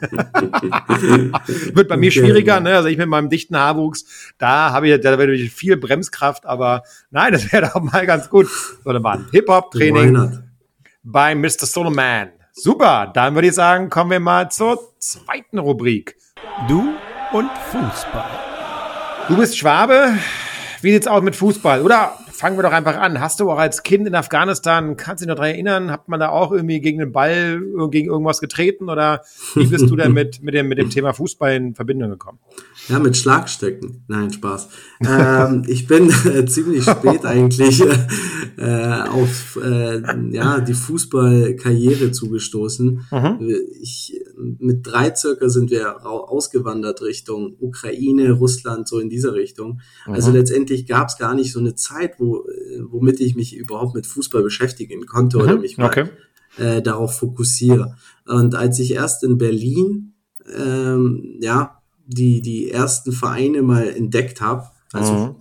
Wird 1.74 1.88
bei 1.88 1.96
mir 1.96 2.10
schwieriger, 2.10 2.60
ne? 2.60 2.76
Also 2.76 2.88
ich 2.88 2.98
mit 2.98 3.08
meinem 3.08 3.28
dichten 3.28 3.56
Haarwuchs, 3.56 4.04
da 4.38 4.70
habe 4.70 4.88
ich 4.88 5.00
da 5.00 5.16
natürlich 5.16 5.52
viel 5.52 5.76
Bremskraft, 5.76 6.46
aber 6.46 6.82
nein, 7.10 7.32
das 7.32 7.52
wäre 7.52 7.70
doch 7.74 7.80
mal 7.80 8.06
ganz 8.06 8.30
gut. 8.30 8.48
So 8.84 8.90
eine 8.90 9.02
Hip-Hop-Training 9.32 10.38
bei 11.02 11.34
Mr. 11.34 11.66
Solomon. 11.66 12.28
Super, 12.52 13.10
dann 13.14 13.34
würde 13.34 13.48
ich 13.48 13.54
sagen, 13.54 13.90
kommen 13.90 14.10
wir 14.10 14.20
mal 14.20 14.50
zur 14.50 14.94
zweiten 14.98 15.58
Rubrik. 15.58 16.16
Du 16.68 16.94
und 17.32 17.50
Fußball. 17.70 18.30
Du 19.28 19.36
bist 19.36 19.56
Schwabe. 19.56 20.14
Wie 20.82 20.92
sieht's 20.92 21.06
aus 21.06 21.22
mit 21.22 21.36
Fußball? 21.36 21.82
Oder 21.82 22.18
fangen 22.40 22.56
wir 22.56 22.62
doch 22.62 22.72
einfach 22.72 22.96
an. 22.96 23.20
Hast 23.20 23.38
du 23.40 23.50
auch 23.50 23.58
als 23.58 23.82
Kind 23.82 24.06
in 24.06 24.14
Afghanistan, 24.14 24.96
kannst 24.96 25.20
du 25.20 25.26
dich 25.26 25.28
noch 25.28 25.36
daran 25.36 25.50
erinnern, 25.50 25.90
hat 25.90 26.08
man 26.08 26.20
da 26.20 26.30
auch 26.30 26.52
irgendwie 26.52 26.80
gegen 26.80 26.98
den 26.98 27.12
Ball, 27.12 27.60
gegen 27.90 28.08
irgendwas 28.08 28.40
getreten 28.40 28.88
oder 28.88 29.20
wie 29.54 29.66
bist 29.66 29.90
du 29.90 29.94
denn 29.94 30.14
mit, 30.14 30.42
mit, 30.42 30.54
dem, 30.54 30.68
mit 30.68 30.78
dem 30.78 30.88
Thema 30.88 31.12
Fußball 31.12 31.54
in 31.54 31.74
Verbindung 31.74 32.08
gekommen? 32.08 32.38
Ja, 32.88 32.98
mit 32.98 33.18
Schlagstöcken. 33.18 34.04
Nein, 34.08 34.32
Spaß. 34.32 34.68
ähm, 35.06 35.64
ich 35.68 35.86
bin 35.86 36.08
äh, 36.08 36.46
ziemlich 36.46 36.84
spät 36.84 37.26
eigentlich 37.26 37.82
äh, 38.56 39.02
auf 39.10 39.58
äh, 39.62 40.00
ja, 40.30 40.60
die 40.60 40.72
Fußballkarriere 40.72 42.10
zugestoßen. 42.10 43.06
Mhm. 43.10 43.54
Ich, 43.82 44.18
mit 44.58 44.86
drei 44.86 45.14
circa 45.14 45.48
sind 45.48 45.70
wir 45.70 46.04
ausgewandert 46.06 47.02
Richtung 47.02 47.56
Ukraine, 47.60 48.32
Russland, 48.32 48.88
so 48.88 48.98
in 48.98 49.08
diese 49.08 49.34
Richtung. 49.34 49.80
Also 50.04 50.10
mhm. 50.10 50.14
Also 50.14 50.30
letztendlich 50.32 50.86
gab 50.86 51.08
es 51.08 51.18
gar 51.18 51.34
nicht 51.34 51.52
so 51.52 51.60
eine 51.60 51.74
Zeit, 51.74 52.18
wo 52.18 52.44
womit 52.88 53.20
ich 53.20 53.34
mich 53.34 53.56
überhaupt 53.56 53.94
mit 53.94 54.06
Fußball 54.06 54.42
beschäftigen 54.42 55.06
konnte 55.06 55.38
mhm, 55.38 55.42
oder 55.42 55.58
mich 55.58 55.78
mal 55.78 55.86
okay. 55.86 56.08
äh, 56.58 56.82
darauf 56.82 57.18
fokussiere. 57.18 57.96
Und 58.26 58.54
als 58.54 58.78
ich 58.78 58.92
erst 58.92 59.24
in 59.24 59.38
Berlin 59.38 60.14
ähm, 60.56 61.38
ja 61.40 61.80
die 62.06 62.42
die 62.42 62.70
ersten 62.70 63.12
Vereine 63.12 63.62
mal 63.62 63.88
entdeckt 63.88 64.40
habe, 64.40 64.64
also 64.92 65.12
mhm. 65.12 65.34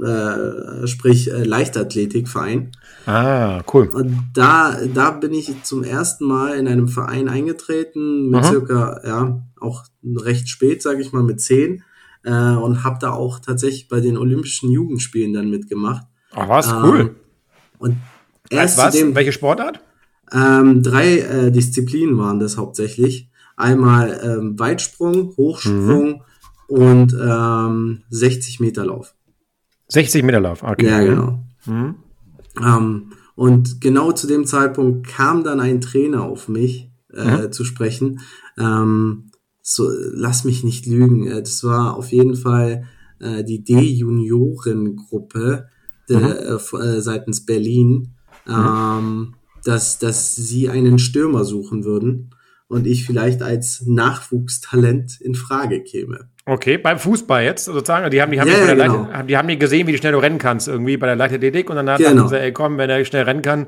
Äh, 0.00 0.86
sprich 0.86 1.30
äh, 1.30 1.42
Leichtathletikverein. 1.42 2.72
Ah, 3.06 3.62
cool. 3.72 3.88
Und 3.88 4.30
da 4.34 4.76
da 4.94 5.10
bin 5.10 5.34
ich 5.34 5.62
zum 5.64 5.84
ersten 5.84 6.26
Mal 6.26 6.54
in 6.54 6.68
einem 6.68 6.88
Verein 6.88 7.28
eingetreten 7.28 8.30
mit 8.30 8.42
mhm. 8.42 8.46
circa 8.46 9.00
ja 9.04 9.42
auch 9.60 9.84
recht 10.04 10.48
spät, 10.48 10.82
sage 10.82 11.00
ich 11.00 11.12
mal 11.12 11.22
mit 11.22 11.40
zehn 11.40 11.82
äh, 12.24 12.30
und 12.30 12.84
habe 12.84 12.98
da 13.00 13.10
auch 13.10 13.38
tatsächlich 13.38 13.88
bei 13.88 14.00
den 14.00 14.16
Olympischen 14.16 14.70
Jugendspielen 14.70 15.32
dann 15.32 15.50
mitgemacht. 15.50 16.06
Ach 16.32 16.48
was, 16.48 16.68
ähm, 16.68 16.82
cool. 16.84 17.16
Und 17.78 17.96
erst 18.50 18.78
was? 18.78 18.94
Dem, 18.94 19.14
Welche 19.14 19.32
Sportart? 19.32 19.80
Ähm, 20.32 20.82
drei 20.82 21.18
äh, 21.18 21.50
Disziplinen 21.50 22.16
waren 22.18 22.38
das 22.38 22.56
hauptsächlich. 22.56 23.28
Einmal 23.56 24.20
ähm, 24.24 24.58
Weitsprung, 24.58 25.36
Hochsprung 25.36 26.08
mhm. 26.08 26.20
und 26.68 27.14
ähm, 27.14 28.02
60 28.08 28.60
Meter 28.60 28.86
Lauf. 28.86 29.14
60 29.92 30.22
Meter 30.22 30.40
Lauf, 30.40 30.62
okay. 30.62 30.88
Ja, 30.88 31.04
genau. 31.04 31.44
Mhm. 31.66 31.96
Ähm, 32.60 33.12
und 33.34 33.80
genau 33.80 34.12
zu 34.12 34.26
dem 34.26 34.46
Zeitpunkt 34.46 35.06
kam 35.06 35.44
dann 35.44 35.60
ein 35.60 35.80
Trainer 35.80 36.24
auf 36.24 36.48
mich 36.48 36.90
äh, 37.12 37.46
mhm. 37.46 37.52
zu 37.52 37.64
sprechen. 37.64 38.20
Ähm, 38.58 39.30
so, 39.60 39.88
lass 40.12 40.44
mich 40.44 40.64
nicht 40.64 40.86
lügen. 40.86 41.26
Äh, 41.26 41.40
das 41.40 41.64
war 41.64 41.96
auf 41.96 42.12
jeden 42.12 42.36
Fall 42.36 42.84
äh, 43.20 43.44
die 43.44 43.64
D-Juniorengruppe 43.64 45.66
mhm. 46.08 46.16
äh, 46.16 46.54
äh, 46.54 47.00
seitens 47.00 47.44
Berlin, 47.44 48.14
mhm. 48.46 48.54
ähm, 48.54 49.34
dass, 49.64 49.98
dass 49.98 50.34
sie 50.34 50.68
einen 50.68 50.98
Stürmer 50.98 51.44
suchen 51.44 51.84
würden 51.84 52.30
und 52.72 52.86
ich 52.86 53.04
vielleicht 53.04 53.42
als 53.42 53.84
Nachwuchstalent 53.86 55.20
in 55.20 55.34
Frage 55.34 55.82
käme. 55.82 56.30
Okay, 56.46 56.78
beim 56.78 56.98
Fußball 56.98 57.44
jetzt 57.44 57.66
sozusagen. 57.66 58.10
Die 58.10 58.20
haben 58.20 58.32
die 58.32 58.40
haben, 58.40 58.48
ja, 58.48 58.58
ja, 58.58 58.74
genau. 58.74 59.06
Leite, 59.08 59.26
die 59.26 59.36
haben 59.36 59.48
die 59.48 59.58
gesehen, 59.58 59.86
wie 59.86 59.96
schnell 59.96 60.12
du 60.12 60.18
rennen 60.18 60.38
kannst 60.38 60.68
irgendwie 60.68 60.96
bei 60.96 61.06
der 61.06 61.16
Leichtathletik 61.16 61.70
und 61.70 61.76
dann 61.76 61.88
hat 61.88 61.98
genau. 61.98 62.24
gesagt, 62.24 62.42
ey 62.42 62.52
komm, 62.52 62.78
wenn 62.78 62.90
er 62.90 63.04
schnell 63.04 63.24
rennen 63.24 63.42
kann, 63.42 63.66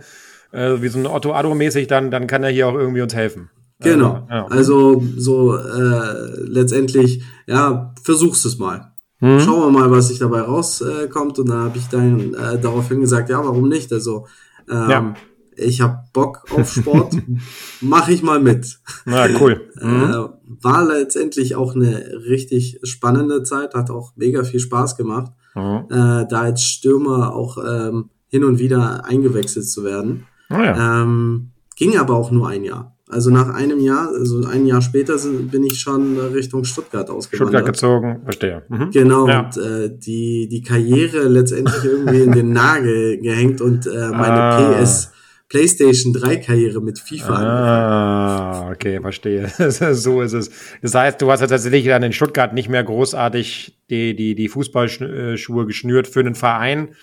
äh, 0.52 0.80
wie 0.80 0.88
so 0.88 0.98
ein 0.98 1.06
Otto 1.06 1.34
Adro 1.34 1.54
mäßig, 1.54 1.86
dann 1.86 2.10
dann 2.10 2.26
kann 2.26 2.42
er 2.42 2.50
hier 2.50 2.66
auch 2.66 2.74
irgendwie 2.74 3.02
uns 3.02 3.14
helfen. 3.14 3.50
Genau. 3.80 4.26
Ja, 4.30 4.46
Also 4.46 5.02
so 5.16 5.56
äh, 5.56 6.40
letztendlich, 6.40 7.22
ja, 7.46 7.92
versuchst 8.02 8.46
es 8.46 8.58
mal. 8.58 8.92
Mhm. 9.20 9.40
Schauen 9.40 9.60
wir 9.60 9.80
mal, 9.80 9.90
was 9.90 10.08
sich 10.08 10.18
dabei 10.18 10.40
rauskommt. 10.40 11.38
Äh, 11.38 11.40
und 11.40 11.48
dann 11.48 11.58
habe 11.64 11.78
ich 11.78 11.88
dann 11.88 12.34
äh, 12.34 12.58
daraufhin 12.58 13.00
gesagt, 13.00 13.28
ja, 13.28 13.44
warum 13.44 13.68
nicht? 13.68 13.92
Also 13.92 14.26
ähm, 14.70 14.90
ja. 14.90 15.14
Ich 15.56 15.80
habe 15.80 16.04
Bock 16.12 16.44
auf 16.50 16.72
Sport, 16.72 17.16
mache 17.80 18.12
ich 18.12 18.22
mal 18.22 18.40
mit. 18.40 18.78
Ja, 19.06 19.26
cool. 19.40 19.70
Mhm. 19.80 20.04
Äh, 20.04 20.62
war 20.62 20.86
letztendlich 20.86 21.56
auch 21.56 21.74
eine 21.74 22.22
richtig 22.28 22.80
spannende 22.82 23.42
Zeit, 23.42 23.74
hat 23.74 23.90
auch 23.90 24.12
mega 24.16 24.44
viel 24.44 24.60
Spaß 24.60 24.96
gemacht, 24.96 25.32
mhm. 25.54 25.86
äh, 25.90 26.26
da 26.28 26.40
als 26.42 26.62
Stürmer 26.62 27.34
auch 27.34 27.58
ähm, 27.58 28.10
hin 28.28 28.44
und 28.44 28.58
wieder 28.58 29.04
eingewechselt 29.04 29.68
zu 29.68 29.84
werden. 29.84 30.26
Oh 30.50 30.54
ja. 30.54 31.02
ähm, 31.02 31.50
ging 31.76 31.96
aber 31.98 32.14
auch 32.14 32.30
nur 32.30 32.48
ein 32.48 32.64
Jahr. 32.64 32.94
Also 33.08 33.30
nach 33.30 33.54
einem 33.54 33.80
Jahr, 33.80 34.08
also 34.08 34.44
ein 34.46 34.66
Jahr 34.66 34.80
später 34.80 35.18
sind, 35.18 35.50
bin 35.50 35.62
ich 35.62 35.78
schon 35.78 36.18
Richtung 36.18 36.64
Stuttgart 36.64 37.10
ausgewandert. 37.10 37.48
Stuttgart 37.48 37.66
gezogen, 37.66 38.20
verstehe. 38.24 38.62
Mhm. 38.68 38.90
Genau, 38.90 39.28
ja. 39.28 39.40
und 39.40 39.56
äh, 39.58 39.96
die, 39.96 40.48
die 40.48 40.62
Karriere 40.62 41.28
letztendlich 41.28 41.84
irgendwie 41.84 42.22
in 42.22 42.32
den 42.32 42.52
Nagel 42.52 43.18
gehängt 43.18 43.60
und 43.60 43.86
äh, 43.86 44.08
meine 44.08 44.42
ah. 44.42 44.82
PS 44.82 45.13
PlayStation 45.54 46.12
3 46.12 46.38
Karriere 46.38 46.80
mit 46.80 46.98
FIFA 46.98 47.28
Ah, 47.28 48.70
okay, 48.72 49.00
verstehe. 49.00 49.52
so 49.94 50.20
ist 50.20 50.32
es. 50.32 50.50
Das 50.82 50.96
heißt, 50.96 51.22
du 51.22 51.30
hast 51.30 51.42
ja 51.42 51.46
tatsächlich 51.46 51.84
dann 51.84 52.02
in 52.02 52.12
Stuttgart 52.12 52.52
nicht 52.52 52.68
mehr 52.68 52.82
großartig 52.82 53.78
die, 53.88 54.16
die, 54.16 54.34
die 54.34 54.48
Fußballschuhe 54.48 55.66
geschnürt 55.66 56.08
für 56.08 56.18
einen 56.18 56.34
Verein. 56.34 56.96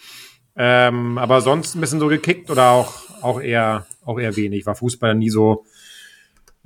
Ähm, 0.58 1.17
aber 1.17 1.39
sonst 1.39 1.75
ein 1.75 1.79
bisschen 1.79 2.01
so 2.01 2.08
gekickt 2.08 2.51
oder 2.51 2.72
auch, 2.72 2.93
auch 3.22 3.39
eher, 3.39 3.88
auch 4.03 4.20
eher 4.20 4.36
wenig. 4.36 4.65
War 4.65 4.75
Fußball 4.75 5.15
nie 5.15 5.29
so 5.29 5.63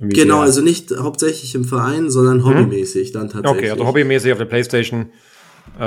Genau, 0.00 0.40
also 0.40 0.62
nicht 0.62 0.90
hauptsächlich 0.90 1.54
im 1.54 1.64
Verein, 1.64 2.10
sondern 2.10 2.38
mhm. 2.38 2.46
hobbymäßig 2.46 3.12
dann 3.12 3.30
tatsächlich. 3.30 3.58
Okay, 3.58 3.70
also 3.70 3.86
hobbymäßig 3.86 4.32
auf 4.32 4.38
der 4.38 4.44
Playstation. 4.46 5.10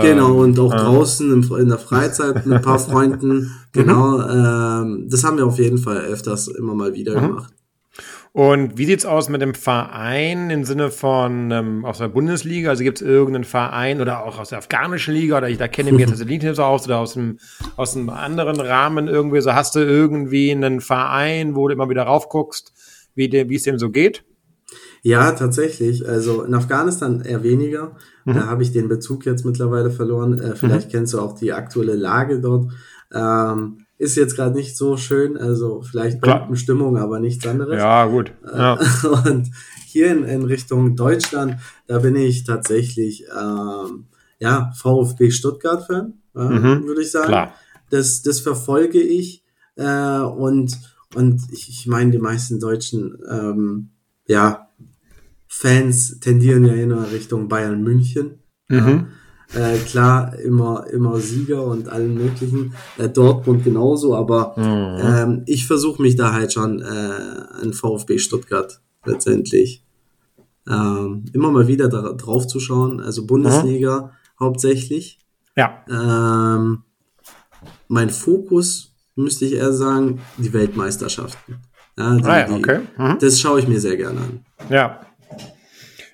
Genau, 0.01 0.33
ähm, 0.33 0.39
und 0.39 0.59
auch 0.59 0.73
äh, 0.73 0.77
draußen 0.77 1.43
in 1.59 1.69
der 1.69 1.79
Freizeit 1.79 2.45
mit 2.45 2.55
ein 2.55 2.61
paar 2.61 2.79
Freunden. 2.79 3.37
Mhm. 3.37 3.51
Genau, 3.71 4.21
ähm, 4.21 5.07
das 5.09 5.23
haben 5.23 5.37
wir 5.37 5.45
auf 5.45 5.57
jeden 5.57 5.77
Fall 5.77 5.97
öfters 5.97 6.47
immer 6.47 6.75
mal 6.75 6.93
wieder 6.93 7.19
mhm. 7.19 7.27
gemacht. 7.27 7.53
Und 8.31 8.77
wie 8.77 8.85
sieht's 8.85 9.07
aus 9.07 9.27
mit 9.27 9.41
dem 9.41 9.55
Verein 9.55 10.51
im 10.51 10.63
Sinne 10.63 10.91
von 10.91 11.49
ähm, 11.49 11.83
aus 11.83 11.97
der 11.97 12.09
Bundesliga? 12.09 12.69
Also 12.69 12.83
gibt 12.83 13.01
es 13.01 13.07
irgendeinen 13.07 13.43
Verein 13.43 14.01
oder 14.01 14.23
auch 14.23 14.39
aus 14.39 14.49
der 14.49 14.59
afghanischen 14.59 15.15
Liga 15.15 15.39
oder 15.39 15.49
ich 15.49 15.57
da 15.57 15.67
kenne 15.67 15.89
ich 15.89 15.95
mich 15.95 16.07
jetzt 16.07 16.23
nicht 16.25 16.55
so 16.55 16.63
aus 16.63 16.85
oder 16.85 16.99
aus 16.99 17.17
einem, 17.17 17.39
aus 17.75 17.97
einem 17.97 18.09
anderen 18.09 18.61
Rahmen 18.61 19.07
irgendwie 19.07 19.41
so 19.41 19.55
hast 19.55 19.75
du 19.75 19.79
irgendwie 19.79 20.51
einen 20.51 20.79
Verein, 20.79 21.55
wo 21.55 21.67
du 21.67 21.73
immer 21.73 21.89
wieder 21.89 22.03
raufguckst? 22.03 22.71
wie, 23.19 23.29
de, 23.29 23.49
wie 23.49 23.55
es 23.55 23.63
dem 23.63 23.77
so 23.77 23.89
geht? 23.89 24.23
Ja, 25.01 25.31
tatsächlich. 25.31 26.07
Also 26.07 26.43
in 26.43 26.53
Afghanistan 26.53 27.21
eher 27.21 27.43
weniger. 27.43 27.95
Mhm. 28.25 28.33
Da 28.33 28.47
habe 28.47 28.63
ich 28.63 28.71
den 28.71 28.89
Bezug 28.89 29.25
jetzt 29.25 29.45
mittlerweile 29.45 29.91
verloren. 29.91 30.39
Äh, 30.39 30.55
vielleicht 30.55 30.87
mhm. 30.87 30.91
kennst 30.91 31.13
du 31.13 31.19
auch 31.19 31.37
die 31.37 31.53
aktuelle 31.53 31.95
Lage 31.95 32.39
dort. 32.39 32.71
Ähm, 33.13 33.85
ist 33.97 34.15
jetzt 34.15 34.35
gerade 34.35 34.55
nicht 34.55 34.77
so 34.77 34.95
schön, 34.95 35.35
also 35.35 35.81
vielleicht 35.81 36.21
Bombenstimmung, 36.21 36.97
aber 36.97 37.19
nichts 37.19 37.45
anderes. 37.45 37.77
Ja, 37.77 38.05
gut. 38.05 38.31
Ja. 38.45 38.79
Und 39.25 39.51
hier 39.85 40.11
in, 40.11 40.23
in 40.23 40.43
Richtung 40.43 40.95
Deutschland, 40.95 41.57
da 41.87 41.99
bin 41.99 42.15
ich 42.15 42.45
tatsächlich 42.45 43.25
ähm, 43.37 44.05
ja 44.39 44.71
VfB 44.75 45.31
Stuttgart-Fan, 45.31 46.13
äh, 46.35 46.39
mhm. 46.39 46.85
würde 46.85 47.01
ich 47.01 47.11
sagen. 47.11 47.27
Klar. 47.27 47.53
Das, 47.89 48.21
das 48.21 48.39
verfolge 48.39 49.01
ich 49.01 49.43
äh, 49.75 50.19
und 50.19 50.77
und 51.15 51.41
ich, 51.51 51.69
ich 51.69 51.87
meine, 51.87 52.11
die 52.11 52.19
meisten 52.19 52.59
deutschen 52.59 53.17
ähm, 53.29 53.89
ja, 54.27 54.68
Fans 55.49 56.19
tendieren 56.19 56.65
ja 56.65 56.73
in 56.73 56.91
Richtung 56.91 57.49
Bayern 57.49 57.81
München. 57.83 58.39
Mhm. 58.69 59.07
Ja. 59.53 59.71
Äh, 59.71 59.77
klar, 59.79 60.37
immer, 60.37 60.85
immer 60.91 61.19
Sieger 61.19 61.65
und 61.65 61.89
allen 61.89 62.13
möglichen. 62.13 62.75
Äh, 62.99 63.09
Dortmund 63.09 63.63
genauso, 63.63 64.15
aber 64.15 64.53
mhm. 64.55 64.99
ähm, 65.01 65.43
ich 65.47 65.65
versuche 65.65 66.01
mich 66.03 66.15
da 66.15 66.33
halt 66.33 66.53
schon 66.53 66.81
äh, 66.81 66.85
an 66.85 67.73
VfB 67.73 68.19
Stuttgart 68.19 68.79
letztendlich 69.05 69.83
ähm, 70.69 71.25
immer 71.33 71.51
mal 71.51 71.67
wieder 71.67 71.89
da, 71.89 72.13
drauf 72.13 72.45
zu 72.45 72.59
schauen. 72.59 72.99
Also 73.01 73.25
Bundesliga 73.25 74.01
mhm. 74.01 74.09
hauptsächlich. 74.39 75.19
Ja. 75.57 75.83
Ähm, 75.89 76.83
mein 77.87 78.11
Fokus 78.11 78.93
müsste 79.15 79.45
ich 79.45 79.53
eher 79.53 79.73
sagen, 79.73 80.21
die 80.37 80.53
Weltmeisterschaften. 80.53 81.57
Ja, 81.97 82.15
die, 82.15 82.23
ah 82.23 82.47
ja, 82.47 82.55
okay. 82.55 82.79
Mhm. 82.97 83.17
Das 83.19 83.39
schaue 83.39 83.59
ich 83.59 83.67
mir 83.67 83.79
sehr 83.79 83.97
gerne 83.97 84.19
an. 84.19 84.45
Ja. 84.69 85.01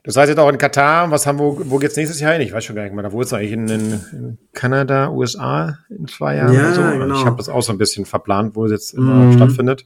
Das 0.06 0.18
heißt 0.18 0.30
jetzt 0.30 0.38
auch 0.38 0.50
in 0.50 0.60
Katar, 0.60 1.10
was 1.10 1.26
haben 1.26 1.40
wo, 1.40 1.60
wo 1.66 1.80
geht's 1.80 1.96
nächstes 1.96 2.20
Jahr 2.20 2.34
hin? 2.34 2.42
Ich 2.42 2.54
weiß 2.54 2.64
schon 2.64 2.76
gar 2.76 2.84
nicht 2.84 2.94
mehr. 2.94 3.04
Da 3.04 3.12
wo 3.12 3.22
ist 3.22 3.34
eigentlich 3.34 3.54
in, 3.54 3.68
in, 3.68 3.92
in 4.12 4.38
Kanada, 4.54 5.10
USA 5.10 5.80
in 5.90 6.08
zwei 6.08 6.36
Jahren 6.36 6.54
ja, 6.54 6.74
so? 6.74 6.82
Genau. 6.82 7.16
Ich 7.16 7.26
habe 7.26 7.38
das 7.38 7.50
auch 7.50 7.64
so 7.64 7.72
ein 7.72 7.80
bisschen 7.80 8.06
verplant, 8.06 8.56
wo 8.56 8.66
es 8.66 8.72
jetzt 8.72 8.94
immer 8.94 9.16
mhm. 9.16 9.34
stattfindet. 9.34 9.86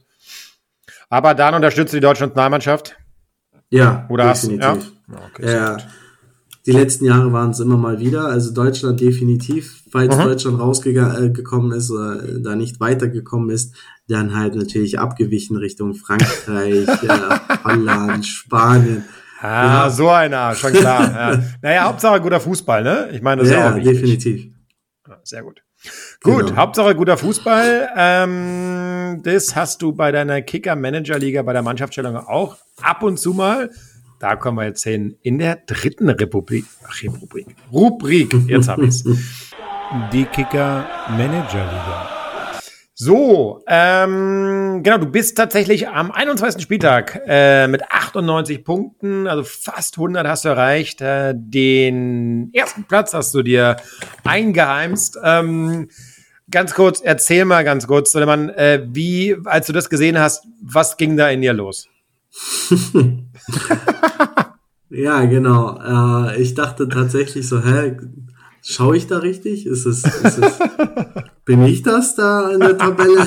Aber 1.08 1.34
dann 1.34 1.54
unterstützt 1.54 1.94
die 1.94 2.00
deutsche 2.00 2.24
Nationalmannschaft? 2.24 2.96
Ja, 3.70 4.06
Oder 4.10 4.28
definitiv. 4.28 4.66
Hast, 4.66 4.92
ja, 5.08 5.18
okay, 5.32 5.52
ja. 5.52 5.76
Die 6.66 6.72
letzten 6.72 7.06
Jahre 7.06 7.32
waren 7.32 7.50
es 7.50 7.60
immer 7.60 7.78
mal 7.78 7.98
wieder. 8.00 8.26
Also 8.26 8.52
Deutschland 8.52 9.00
definitiv, 9.00 9.82
falls 9.90 10.14
mhm. 10.16 10.22
Deutschland 10.22 10.60
rausgekommen 10.60 11.72
äh, 11.72 11.76
ist 11.76 11.90
oder 11.90 12.22
äh, 12.22 12.42
da 12.42 12.54
nicht 12.54 12.78
weitergekommen 12.80 13.48
ist, 13.48 13.74
dann 14.06 14.36
halt 14.36 14.54
natürlich 14.54 14.98
abgewichen 14.98 15.56
Richtung 15.56 15.94
Frankreich, 15.94 16.86
äh, 17.02 17.38
Holland, 17.64 18.26
Spanien. 18.26 19.04
Ah, 19.40 19.84
ja. 19.84 19.90
so 19.90 20.08
einer, 20.10 20.54
schon 20.54 20.72
klar. 20.72 21.12
ja. 21.12 21.42
Naja, 21.62 21.84
Hauptsache 21.84 22.20
guter 22.20 22.40
Fußball, 22.40 22.82
ne? 22.82 23.08
Ich 23.12 23.22
meine, 23.22 23.42
das 23.42 23.50
ja, 23.50 23.56
ist 23.56 23.64
ja 23.64 23.70
auch 23.70 23.76
wichtig. 23.76 23.94
definitiv. 23.94 24.52
Sehr 25.24 25.42
gut. 25.42 25.62
Gut, 26.22 26.46
genau. 26.46 26.56
Hauptsache 26.56 26.94
guter 26.94 27.16
Fußball. 27.16 27.90
Ähm, 27.96 29.20
das 29.22 29.56
hast 29.56 29.80
du 29.80 29.92
bei 29.92 30.12
deiner 30.12 30.42
Kicker-Manager-Liga 30.42 31.42
bei 31.42 31.54
der 31.54 31.62
Mannschaftsstellung 31.62 32.16
auch 32.16 32.58
ab 32.82 33.02
und 33.02 33.18
zu 33.18 33.32
mal. 33.32 33.70
Da 34.18 34.36
kommen 34.36 34.58
wir 34.58 34.66
jetzt 34.66 34.84
hin. 34.84 35.16
In 35.22 35.38
der 35.38 35.56
dritten 35.56 36.10
Republik, 36.10 36.66
Republik, 37.02 37.56
Rubrik, 37.72 38.34
jetzt 38.46 38.68
habe 38.68 38.84
ich's. 38.84 39.04
Die 40.12 40.24
Kicker 40.24 40.86
Manager 41.16 41.64
Liga. 41.64 42.19
So, 43.02 43.64
ähm, 43.66 44.82
genau, 44.82 44.98
du 44.98 45.06
bist 45.06 45.34
tatsächlich 45.34 45.88
am 45.88 46.10
21. 46.10 46.62
Spieltag 46.62 47.22
äh, 47.26 47.66
mit 47.66 47.90
98 47.90 48.62
Punkten, 48.62 49.26
also 49.26 49.42
fast 49.42 49.96
100 49.96 50.26
hast 50.28 50.44
du 50.44 50.50
erreicht. 50.50 51.00
Äh, 51.00 51.32
den 51.34 52.52
ersten 52.52 52.84
Platz 52.84 53.14
hast 53.14 53.34
du 53.34 53.42
dir 53.42 53.76
eingeheimst. 54.22 55.18
Ähm, 55.24 55.88
ganz 56.50 56.74
kurz, 56.74 57.00
erzähl 57.00 57.46
mal 57.46 57.64
ganz 57.64 57.86
kurz, 57.86 58.12
Soleman, 58.12 58.50
äh, 58.50 58.86
wie, 58.90 59.34
als 59.46 59.66
du 59.68 59.72
das 59.72 59.88
gesehen 59.88 60.18
hast, 60.18 60.44
was 60.62 60.98
ging 60.98 61.16
da 61.16 61.30
in 61.30 61.40
dir 61.40 61.54
los? 61.54 61.88
ja, 64.90 65.24
genau. 65.24 66.26
Äh, 66.28 66.42
ich 66.42 66.52
dachte 66.52 66.86
tatsächlich 66.86 67.48
so, 67.48 67.64
hä, 67.64 67.96
schaue 68.60 68.98
ich 68.98 69.06
da 69.06 69.20
richtig? 69.20 69.64
Ist 69.64 69.86
es, 69.86 70.04
ist 70.04 70.36
es, 70.36 70.58
bin 71.44 71.62
ich 71.62 71.82
das 71.82 72.14
da 72.14 72.50
in 72.50 72.60
der 72.60 72.76
Tabelle? 72.76 73.26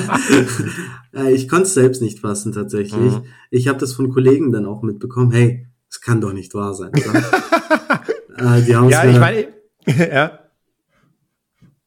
äh, 1.14 1.32
ich 1.32 1.48
konnte 1.48 1.64
es 1.64 1.74
selbst 1.74 2.02
nicht 2.02 2.20
fassen 2.20 2.52
tatsächlich. 2.52 3.12
Mhm. 3.12 3.24
Ich 3.50 3.68
habe 3.68 3.78
das 3.78 3.92
von 3.92 4.10
Kollegen 4.10 4.52
dann 4.52 4.66
auch 4.66 4.82
mitbekommen. 4.82 5.30
Hey, 5.32 5.66
es 5.90 6.00
kann 6.00 6.20
doch 6.20 6.32
nicht 6.32 6.54
wahr 6.54 6.74
sein. 6.74 6.92
äh, 8.36 8.62
die 8.62 8.74
haben 8.76 8.88
ja, 8.88 9.04
ich 9.04 9.18
meine, 9.18 9.48
ja. 9.86 10.38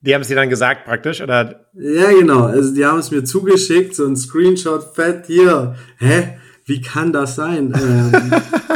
Die 0.01 0.13
haben 0.13 0.21
es 0.21 0.27
dir 0.27 0.35
dann 0.35 0.49
gesagt 0.49 0.85
praktisch, 0.85 1.21
oder? 1.21 1.67
Ja, 1.73 2.11
genau. 2.11 2.43
Also 2.43 2.73
die 2.73 2.85
haben 2.85 2.99
es 2.99 3.11
mir 3.11 3.23
zugeschickt, 3.23 3.95
so 3.95 4.05
ein 4.05 4.15
Screenshot, 4.15 4.95
fett 4.95 5.25
hier. 5.25 5.75
Hä? 5.97 6.37
wie 6.67 6.81
kann 6.81 7.13
das 7.13 7.35
sein? 7.35 7.73
Ähm, 7.81 8.11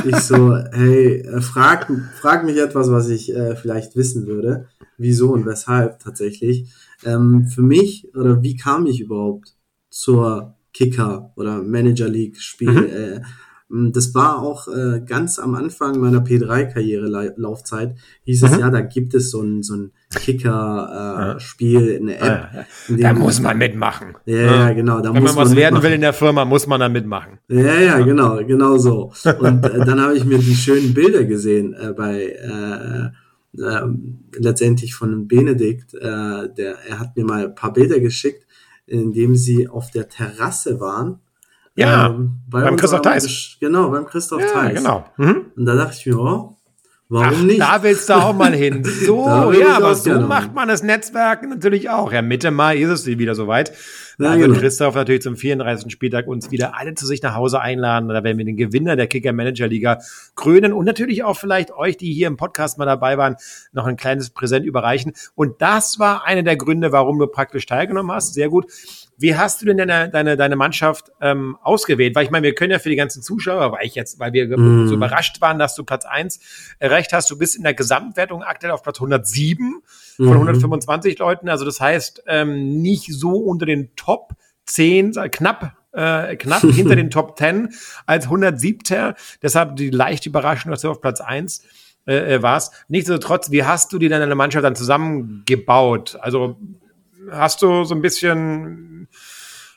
ich 0.06 0.16
so, 0.16 0.56
hey, 0.72 1.20
äh, 1.20 1.42
frag, 1.42 1.92
frag 2.22 2.46
mich 2.46 2.58
etwas, 2.58 2.90
was 2.90 3.10
ich 3.10 3.36
äh, 3.36 3.56
vielleicht 3.58 3.98
wissen 3.98 4.28
würde. 4.28 4.70
Wieso 4.98 5.34
und 5.34 5.46
weshalb 5.46 6.00
tatsächlich. 6.00 6.72
Ähm, 7.06 7.48
für 7.48 7.62
mich, 7.62 8.08
oder 8.16 8.42
wie 8.42 8.56
kam 8.56 8.86
ich 8.86 9.02
überhaupt 9.02 9.56
zur 9.90 10.56
Kicker 10.74 11.34
oder 11.36 11.62
Manager 11.62 12.08
League 12.08 12.40
Spiel? 12.40 12.72
Mhm. 12.72 12.86
Äh, 12.86 13.22
ähm, 13.72 13.92
das 13.94 14.14
war 14.14 14.42
auch 14.42 14.68
äh, 14.68 15.02
ganz 15.06 15.40
am 15.40 15.56
Anfang 15.56 16.00
meiner 16.00 16.20
P3-Karriere-Laufzeit, 16.20 17.96
hieß 18.24 18.44
es 18.44 18.52
mhm. 18.52 18.60
ja, 18.60 18.70
da 18.70 18.82
gibt 18.82 19.14
es 19.14 19.32
so 19.32 19.42
ein, 19.42 19.64
so 19.64 19.76
ein 19.76 19.92
Kicker-Spiel, 20.16 21.90
äh, 21.90 21.98
eine 21.98 22.18
App. 22.18 22.50
Ah, 22.54 22.66
ja. 22.90 22.98
Da 22.98 23.14
muss 23.14 23.42
man 23.42 23.58
mitmachen. 23.58 24.16
Ja, 24.26 24.36
ja, 24.36 24.74
genau. 24.74 25.00
Da 25.02 25.14
Wenn 25.14 25.24
man 25.24 25.36
was 25.36 25.50
man 25.50 25.58
werden 25.58 25.82
will 25.82 25.94
in 25.94 26.02
der 26.02 26.14
Firma, 26.14 26.46
muss 26.46 26.68
man 26.68 26.80
da 26.80 26.90
mitmachen. 26.90 27.40
Ja, 27.48 27.80
ja, 27.80 28.00
genau, 28.00 28.38
genau 28.46 28.78
so. 28.78 29.14
Und 29.40 29.66
äh, 29.66 29.86
dann 29.86 30.02
habe 30.02 30.16
ich 30.16 30.26
mir 30.26 30.38
die 30.38 30.56
schönen 30.56 30.94
Bilder 30.94 31.24
gesehen 31.24 31.74
äh, 31.74 31.94
bei 31.94 32.26
äh, 32.26 33.10
äh, 33.58 33.82
letztendlich 34.38 34.96
von 34.96 35.28
Benedikt. 35.28 35.94
Äh, 35.94 36.54
der, 36.54 36.78
er 36.88 37.00
hat 37.00 37.16
mir 37.16 37.26
mal 37.26 37.46
ein 37.46 37.56
paar 37.56 37.74
Bilder 37.74 38.00
geschickt, 38.00 38.46
in 38.86 39.14
dem 39.14 39.36
sie 39.36 39.68
auf 39.68 39.92
der 39.92 40.10
Terrasse 40.10 40.80
waren 40.80 41.20
ja, 41.76 42.08
ähm, 42.08 42.40
bei 42.50 42.62
beim 42.62 42.76
Christoph 42.76 43.02
Theis. 43.02 43.58
Genau, 43.60 43.90
beim 43.90 44.06
Christoph 44.06 44.42
ja, 44.42 44.48
Theis. 44.48 44.78
genau. 44.78 45.06
Mhm. 45.18 45.46
Und 45.56 45.66
da 45.66 45.76
dachte 45.76 45.96
ich 45.98 46.06
mir, 46.06 46.18
oh, 46.18 46.58
warum 47.08 47.38
Ach, 47.40 47.42
nicht? 47.44 47.62
Da 47.62 47.82
willst 47.82 48.10
du 48.10 48.14
auch 48.14 48.34
mal 48.34 48.54
hin. 48.54 48.84
So, 49.06 49.52
ja, 49.54 49.78
aber 49.78 49.96
so 49.96 50.20
macht 50.20 50.54
man 50.54 50.68
das 50.68 50.84
Netzwerk 50.84 51.48
natürlich 51.48 51.90
auch. 51.90 52.12
Ja, 52.12 52.22
Mitte 52.22 52.52
Mai 52.52 52.78
ist 52.78 52.90
es 52.90 53.06
wieder 53.06 53.36
soweit. 53.36 53.72
Da 54.18 54.36
ja, 54.36 54.48
genau. 54.48 54.60
Christoph 54.60 54.96
natürlich 54.96 55.22
zum 55.22 55.36
34. 55.36 55.92
Spieltag 55.92 56.28
uns 56.28 56.52
wieder 56.52 56.78
alle 56.78 56.94
zu 56.96 57.06
sich 57.06 57.22
nach 57.22 57.36
Hause 57.36 57.62
einladen. 57.62 58.10
Da 58.10 58.24
werden 58.24 58.38
wir 58.38 58.46
den 58.46 58.58
Gewinner 58.58 58.96
der 58.96 59.08
Kicker 59.08 59.34
Manager 59.34 59.68
Liga 59.68 60.00
krönen 60.36 60.74
und 60.74 60.86
natürlich 60.86 61.24
auch 61.24 61.38
vielleicht 61.38 61.72
euch, 61.72 61.98
die 61.98 62.14
hier 62.14 62.28
im 62.28 62.38
Podcast 62.38 62.78
mal 62.78 62.86
dabei 62.86 63.18
waren, 63.18 63.36
noch 63.72 63.86
ein 63.86 63.98
kleines 63.98 64.30
Präsent 64.30 64.66
überreichen. 64.66 65.14
Und 65.36 65.62
das 65.62 66.00
war 66.00 66.26
einer 66.26 66.44
der 66.44 66.58
Gründe, 66.58 66.92
warum 66.92 67.20
du 67.20 67.28
praktisch 67.28 67.66
teilgenommen 67.66 68.12
hast. 68.12 68.34
Sehr 68.34 68.50
gut 68.50 68.66
Wie 69.18 69.36
hast 69.36 69.62
du 69.62 69.66
denn 69.66 69.78
deine, 69.78 70.10
deine, 70.10 70.38
deine 70.38 70.56
Mannschaft 70.56 71.12
ähm, 71.22 71.58
ausgewählt? 71.62 72.16
Weil 72.16 72.26
ich 72.26 72.32
meine, 72.32 72.44
wir 72.44 72.56
können 72.56 72.72
ja 72.72 72.80
für 72.80 72.90
die 72.90 72.96
ganzen 72.96 73.22
Zuschauer, 73.22 73.72
weil 73.72 73.86
ich 73.86 73.96
jetzt, 73.96 74.20
weil 74.20 74.34
wir 74.34 74.48
mm. 74.58 74.88
so 74.88 74.96
überrascht 74.96 75.42
waren, 75.42 75.60
dass 75.60 75.76
du 75.76 75.84
Platz 75.84 76.06
eins 76.06 76.40
erreicht 76.80 77.14
hast, 77.14 77.30
du 77.30 77.38
bist 77.38 77.56
in 77.56 77.64
der 77.64 77.74
Gesamtwertung 77.74 78.44
aktuell 78.44 78.72
auf 78.72 78.84
Platz 78.84 78.98
107 78.98 79.82
von 80.18 80.26
mhm. 80.26 80.34
125 80.34 81.18
Leuten. 81.20 81.50
Also 81.50 81.66
das 81.66 81.80
heißt, 81.80 82.24
ähm, 82.28 82.82
nicht 82.82 83.12
so 83.12 83.38
unter 83.38 83.66
den 83.66 83.96
Top 83.96 84.11
10, 84.66 85.14
knapp 85.32 85.76
äh, 85.94 86.36
knapp 86.36 86.62
hinter 86.74 86.96
den 86.96 87.10
Top 87.10 87.38
10 87.38 87.70
als 88.06 88.26
107. 88.26 89.16
Deshalb 89.42 89.76
die 89.76 89.90
leichte 89.90 90.30
Überraschung, 90.30 90.72
dass 90.72 90.82
du 90.82 90.90
auf 90.90 91.02
Platz 91.02 91.22
1 91.22 91.64
äh, 92.08 92.36
äh, 92.36 92.42
warst. 92.42 92.74
Nichtsdestotrotz, 92.88 93.52
wie 93.52 93.64
hast 93.64 93.94
du 93.94 94.00
dir 94.00 94.10
deine 94.10 94.34
Mannschaft 94.36 94.66
dann 94.66 94.76
zusammengebaut? 94.76 96.18
Also 96.22 96.58
hast 97.30 97.62
du 97.62 97.84
so 97.84 97.94
ein 97.94 98.02
bisschen, 98.02 99.08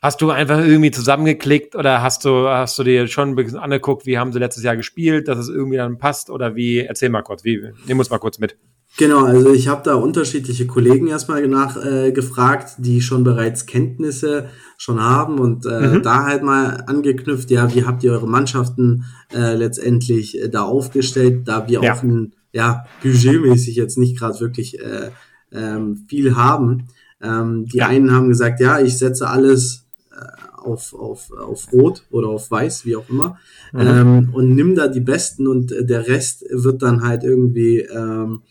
hast 0.01 0.23
du 0.23 0.31
einfach 0.31 0.59
irgendwie 0.59 0.91
zusammengeklickt 0.91 1.75
oder 1.75 2.03
hast 2.03 2.25
du, 2.25 2.49
hast 2.49 2.79
du 2.79 2.85
dir 2.85 3.09
schon 3.09 3.31
ein 3.31 3.37
bisschen 3.37 3.59
angeguckt, 3.59 4.07
wie 4.07 4.19
haben 4.19 4.33
sie 4.33 4.39
letztes 4.39 4.63
Jahr 4.63 4.77
gespielt, 4.77 5.29
dass 5.29 5.39
es 5.39 5.49
irgendwie 5.49 5.77
dann 5.77 5.99
passt 5.99 6.31
oder 6.31 6.55
wie? 6.55 6.81
Erzähl 6.81 7.11
mal 7.11 7.23
kurz, 7.23 7.45
wie, 7.45 7.73
nimm 7.87 7.99
uns 7.99 8.11
mal 8.11 8.19
kurz 8.19 8.39
mit. 8.39 8.57
Genau, 8.97 9.25
also 9.25 9.53
ich 9.53 9.67
habe 9.67 9.83
da 9.83 9.95
unterschiedliche 9.97 10.69
Kollegen 10.69 11.09
erstmal 11.09 11.47
nach 11.49 11.77
äh, 11.85 12.13
gefragt, 12.13 12.75
die 12.79 13.01
schon 13.01 13.25
bereits 13.25 13.67
Kenntnisse 13.67 14.49
schon 14.79 15.01
haben 15.01 15.41
und 15.41 15.67
äh, 15.67 15.97
mhm. 15.97 16.03
da 16.03 16.25
halt 16.25 16.45
mal 16.45 16.85
angeknüpft, 16.87 17.51
ja, 17.51 17.75
wie 17.75 17.85
habt 17.85 18.05
ihr 18.05 18.13
eure 18.13 18.29
Mannschaften 18.29 19.05
äh, 19.35 19.55
letztendlich 19.57 20.41
äh, 20.41 20.49
da 20.49 20.63
aufgestellt, 20.63 21.49
da 21.49 21.67
wir 21.67 21.83
ja. 21.83 21.93
auch 21.93 22.03
ein, 22.05 22.35
ja, 22.53 22.85
budgetmäßig 23.03 23.75
jetzt 23.75 23.99
nicht 23.99 24.17
gerade 24.17 24.39
wirklich 24.39 24.79
äh, 24.79 25.11
ähm, 25.51 26.05
viel 26.09 26.37
haben. 26.37 26.87
Ähm, 27.21 27.67
die 27.67 27.79
ja. 27.79 27.89
einen 27.89 28.13
haben 28.13 28.29
gesagt, 28.29 28.61
ja, 28.61 28.79
ich 28.79 28.97
setze 28.97 29.29
alles 29.29 29.87
äh, 30.13 30.61
auf, 30.63 30.95
auf, 30.95 31.33
auf 31.33 31.73
Rot 31.73 32.05
oder 32.11 32.29
auf 32.29 32.49
Weiß, 32.49 32.85
wie 32.85 32.95
auch 32.95 33.09
immer, 33.09 33.39
mhm. 33.73 33.81
ähm, 33.81 34.31
und 34.33 34.55
nimm 34.55 34.77
da 34.77 34.87
die 34.87 35.01
Besten 35.01 35.49
und 35.49 35.75
der 35.77 36.07
Rest 36.07 36.45
wird 36.49 36.83
dann 36.83 37.03
halt 37.03 37.25
irgendwie 37.25 37.81
ähm, 37.81 38.43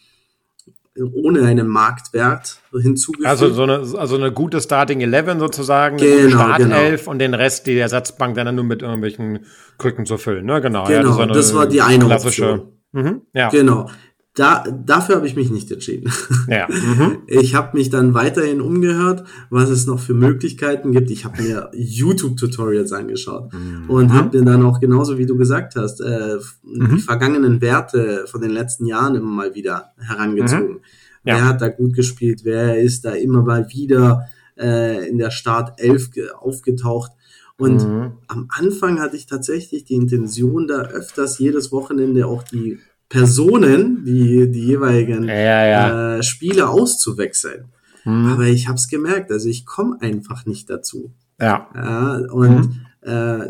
ohne 1.13 1.43
einen 1.43 1.67
Marktwert 1.67 2.59
hinzugefügt. 2.71 3.27
Also 3.27 3.49
so 3.49 3.63
eine, 3.63 3.83
also 3.97 4.15
eine 4.15 4.31
gute 4.31 4.61
Starting 4.61 5.01
11 5.01 5.39
sozusagen, 5.39 5.97
genau, 5.97 6.17
eine 6.17 6.29
Startelf 6.29 7.01
genau. 7.01 7.11
und 7.11 7.19
den 7.19 7.33
Rest 7.33 7.67
die 7.67 7.77
Ersatzbank 7.77 8.35
dann 8.35 8.53
nur 8.55 8.63
mit 8.63 8.81
irgendwelchen 8.81 9.45
Krücken 9.77 10.05
zu 10.05 10.17
füllen, 10.17 10.45
ne? 10.45 10.61
Genau. 10.61 10.85
Genau, 10.85 11.19
ja, 11.19 11.25
das, 11.25 11.37
das 11.37 11.55
war 11.55 11.67
die 11.67 11.81
eine 11.81 12.05
klassische, 12.05 12.53
Option. 12.53 12.73
Mhm, 12.91 13.21
ja. 13.33 13.49
Genau 13.49 13.89
da, 14.35 14.63
dafür 14.85 15.17
habe 15.17 15.27
ich 15.27 15.35
mich 15.35 15.51
nicht 15.51 15.71
entschieden. 15.71 16.11
Ja. 16.47 16.67
Mhm. 16.67 17.19
Ich 17.27 17.55
habe 17.55 17.77
mich 17.77 17.89
dann 17.89 18.13
weiterhin 18.13 18.59
umgehört, 18.59 19.23
was 19.49 19.69
es 19.69 19.85
noch 19.85 19.99
für 19.99 20.13
Möglichkeiten 20.13 20.91
gibt. 20.91 21.09
Ich 21.09 21.23
habe 21.23 21.41
mir 21.41 21.71
YouTube-Tutorials 21.73 22.91
angeschaut 22.91 23.53
mhm. 23.53 23.89
und 23.89 24.11
habe 24.13 24.37
mir 24.37 24.43
dann 24.43 24.63
auch 24.63 24.81
genauso 24.81 25.17
wie 25.17 25.25
du 25.25 25.37
gesagt 25.37 25.75
hast, 25.75 26.01
äh, 26.01 26.37
mhm. 26.63 26.95
die 26.95 27.01
vergangenen 27.01 27.61
Werte 27.61 28.25
von 28.27 28.41
den 28.41 28.51
letzten 28.51 28.85
Jahren 28.85 29.15
immer 29.15 29.31
mal 29.31 29.55
wieder 29.55 29.93
herangezogen. 29.97 30.73
Mhm. 30.73 30.81
Ja. 31.23 31.35
Wer 31.35 31.45
hat 31.47 31.61
da 31.61 31.69
gut 31.69 31.93
gespielt? 31.93 32.41
Wer 32.43 32.77
ist 32.77 33.05
da 33.05 33.11
immer 33.11 33.41
mal 33.41 33.69
wieder 33.69 34.27
äh, 34.59 35.07
in 35.07 35.17
der 35.17 35.31
Start 35.31 35.79
11 35.79 36.09
aufgetaucht? 36.37 37.11
Und 37.57 37.87
mhm. 37.87 38.13
am 38.27 38.47
Anfang 38.49 38.99
hatte 38.99 39.15
ich 39.15 39.27
tatsächlich 39.27 39.85
die 39.85 39.93
Intention, 39.93 40.67
da 40.67 40.81
öfters 40.81 41.39
jedes 41.39 41.71
Wochenende 41.71 42.27
auch 42.27 42.43
die 42.43 42.79
Personen, 43.09 44.03
die, 44.05 44.49
die 44.51 44.65
jeweiligen 44.67 45.25
ja, 45.25 45.65
ja. 45.65 46.17
Äh, 46.17 46.23
Spiele 46.23 46.69
auszuwechseln. 46.69 47.65
Mhm. 48.05 48.25
Aber 48.25 48.43
ich 48.45 48.67
habe 48.67 48.77
es 48.77 48.87
gemerkt, 48.87 49.31
also 49.31 49.49
ich 49.49 49.65
komme 49.65 50.01
einfach 50.01 50.45
nicht 50.45 50.69
dazu. 50.69 51.13
Ja. 51.39 51.69
ja 51.75 52.15
und 52.31 52.69
mhm. 52.69 52.85
äh, 53.01 53.47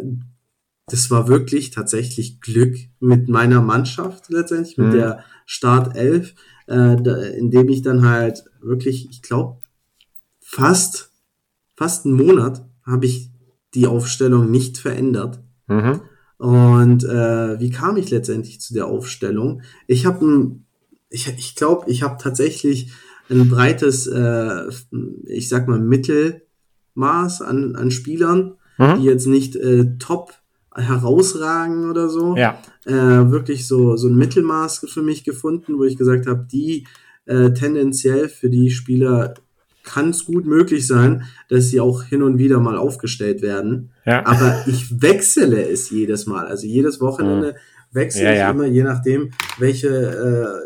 das 0.88 1.10
war 1.10 1.28
wirklich 1.28 1.72
tatsächlich 1.72 2.42
Glück 2.42 2.76
mit 3.00 3.30
meiner 3.30 3.62
Mannschaft 3.62 4.30
letztendlich, 4.30 4.78
mit 4.78 4.88
mhm. 4.88 4.92
der 4.92 5.24
Startelf, 5.46 6.36
äh, 6.68 7.38
indem 7.38 7.70
ich 7.70 7.82
dann 7.82 8.08
halt 8.08 8.44
wirklich, 8.62 9.10
ich 9.10 9.22
glaube, 9.22 9.62
fast, 10.42 11.12
fast 11.76 12.06
einen 12.06 12.16
Monat 12.16 12.66
habe 12.86 13.06
ich 13.06 13.32
die 13.74 13.88
Aufstellung 13.88 14.52
nicht 14.52 14.78
verändert. 14.78 15.42
Mhm. 15.68 16.02
Und 16.44 17.06
äh, 17.06 17.58
wie 17.62 17.70
kam 17.70 17.96
ich 17.96 18.10
letztendlich 18.10 18.60
zu 18.60 18.74
der 18.74 18.88
Aufstellung? 18.88 19.62
Ich 19.88 20.06
habe 20.06 20.58
ich, 21.10 21.34
ich 21.38 21.56
glaube, 21.56 21.90
ich 21.90 22.04
habe 22.04 22.22
tatsächlich 22.22 22.92
ein 23.30 23.48
breites, 23.48 24.08
äh, 24.08 24.64
ich 25.26 25.48
sag 25.48 25.70
mal, 25.70 25.80
Mittelmaß 25.80 27.44
an, 27.44 27.78
an 27.78 27.92
Spielern, 27.92 28.56
mhm. 28.78 29.00
die 29.00 29.06
jetzt 29.06 29.26
nicht 29.26 29.56
äh, 29.56 29.98
top 30.00 30.34
herausragen 30.76 31.90
oder 31.90 32.10
so. 32.10 32.36
Ja. 32.36 32.60
Äh, 32.84 32.92
wirklich 33.32 33.66
so, 33.66 33.96
so 33.96 34.10
ein 34.10 34.18
Mittelmaß 34.18 34.86
für 34.90 35.02
mich 35.02 35.24
gefunden, 35.24 35.78
wo 35.78 35.86
ich 35.86 35.96
gesagt 35.96 36.28
habe, 36.28 36.46
die 36.52 36.86
äh, 37.26 37.52
tendenziell 37.54 38.28
für 38.28 38.50
die 38.50 38.70
Spieler 38.70 39.36
kann 39.84 40.10
es 40.10 40.26
gut 40.26 40.46
möglich 40.46 40.88
sein, 40.88 41.24
dass 41.50 41.70
sie 41.70 41.80
auch 41.80 42.04
hin 42.04 42.24
und 42.24 42.38
wieder 42.38 42.60
mal 42.60 42.78
aufgestellt 42.78 43.42
werden. 43.42 43.92
Ja. 44.06 44.26
Aber 44.26 44.64
ich 44.68 45.02
wechsle 45.02 45.70
es 45.70 45.90
jedes 45.90 46.26
Mal. 46.26 46.48
Also 46.48 46.66
jedes 46.66 47.02
Wochenende 47.02 47.54
mhm. 47.54 47.96
wechsle 47.96 48.24
ja, 48.24 48.32
ich 48.32 48.38
ja. 48.38 48.52
immer, 48.52 48.66
je 48.66 48.84
nachdem, 48.84 49.32
welche, 49.60 49.90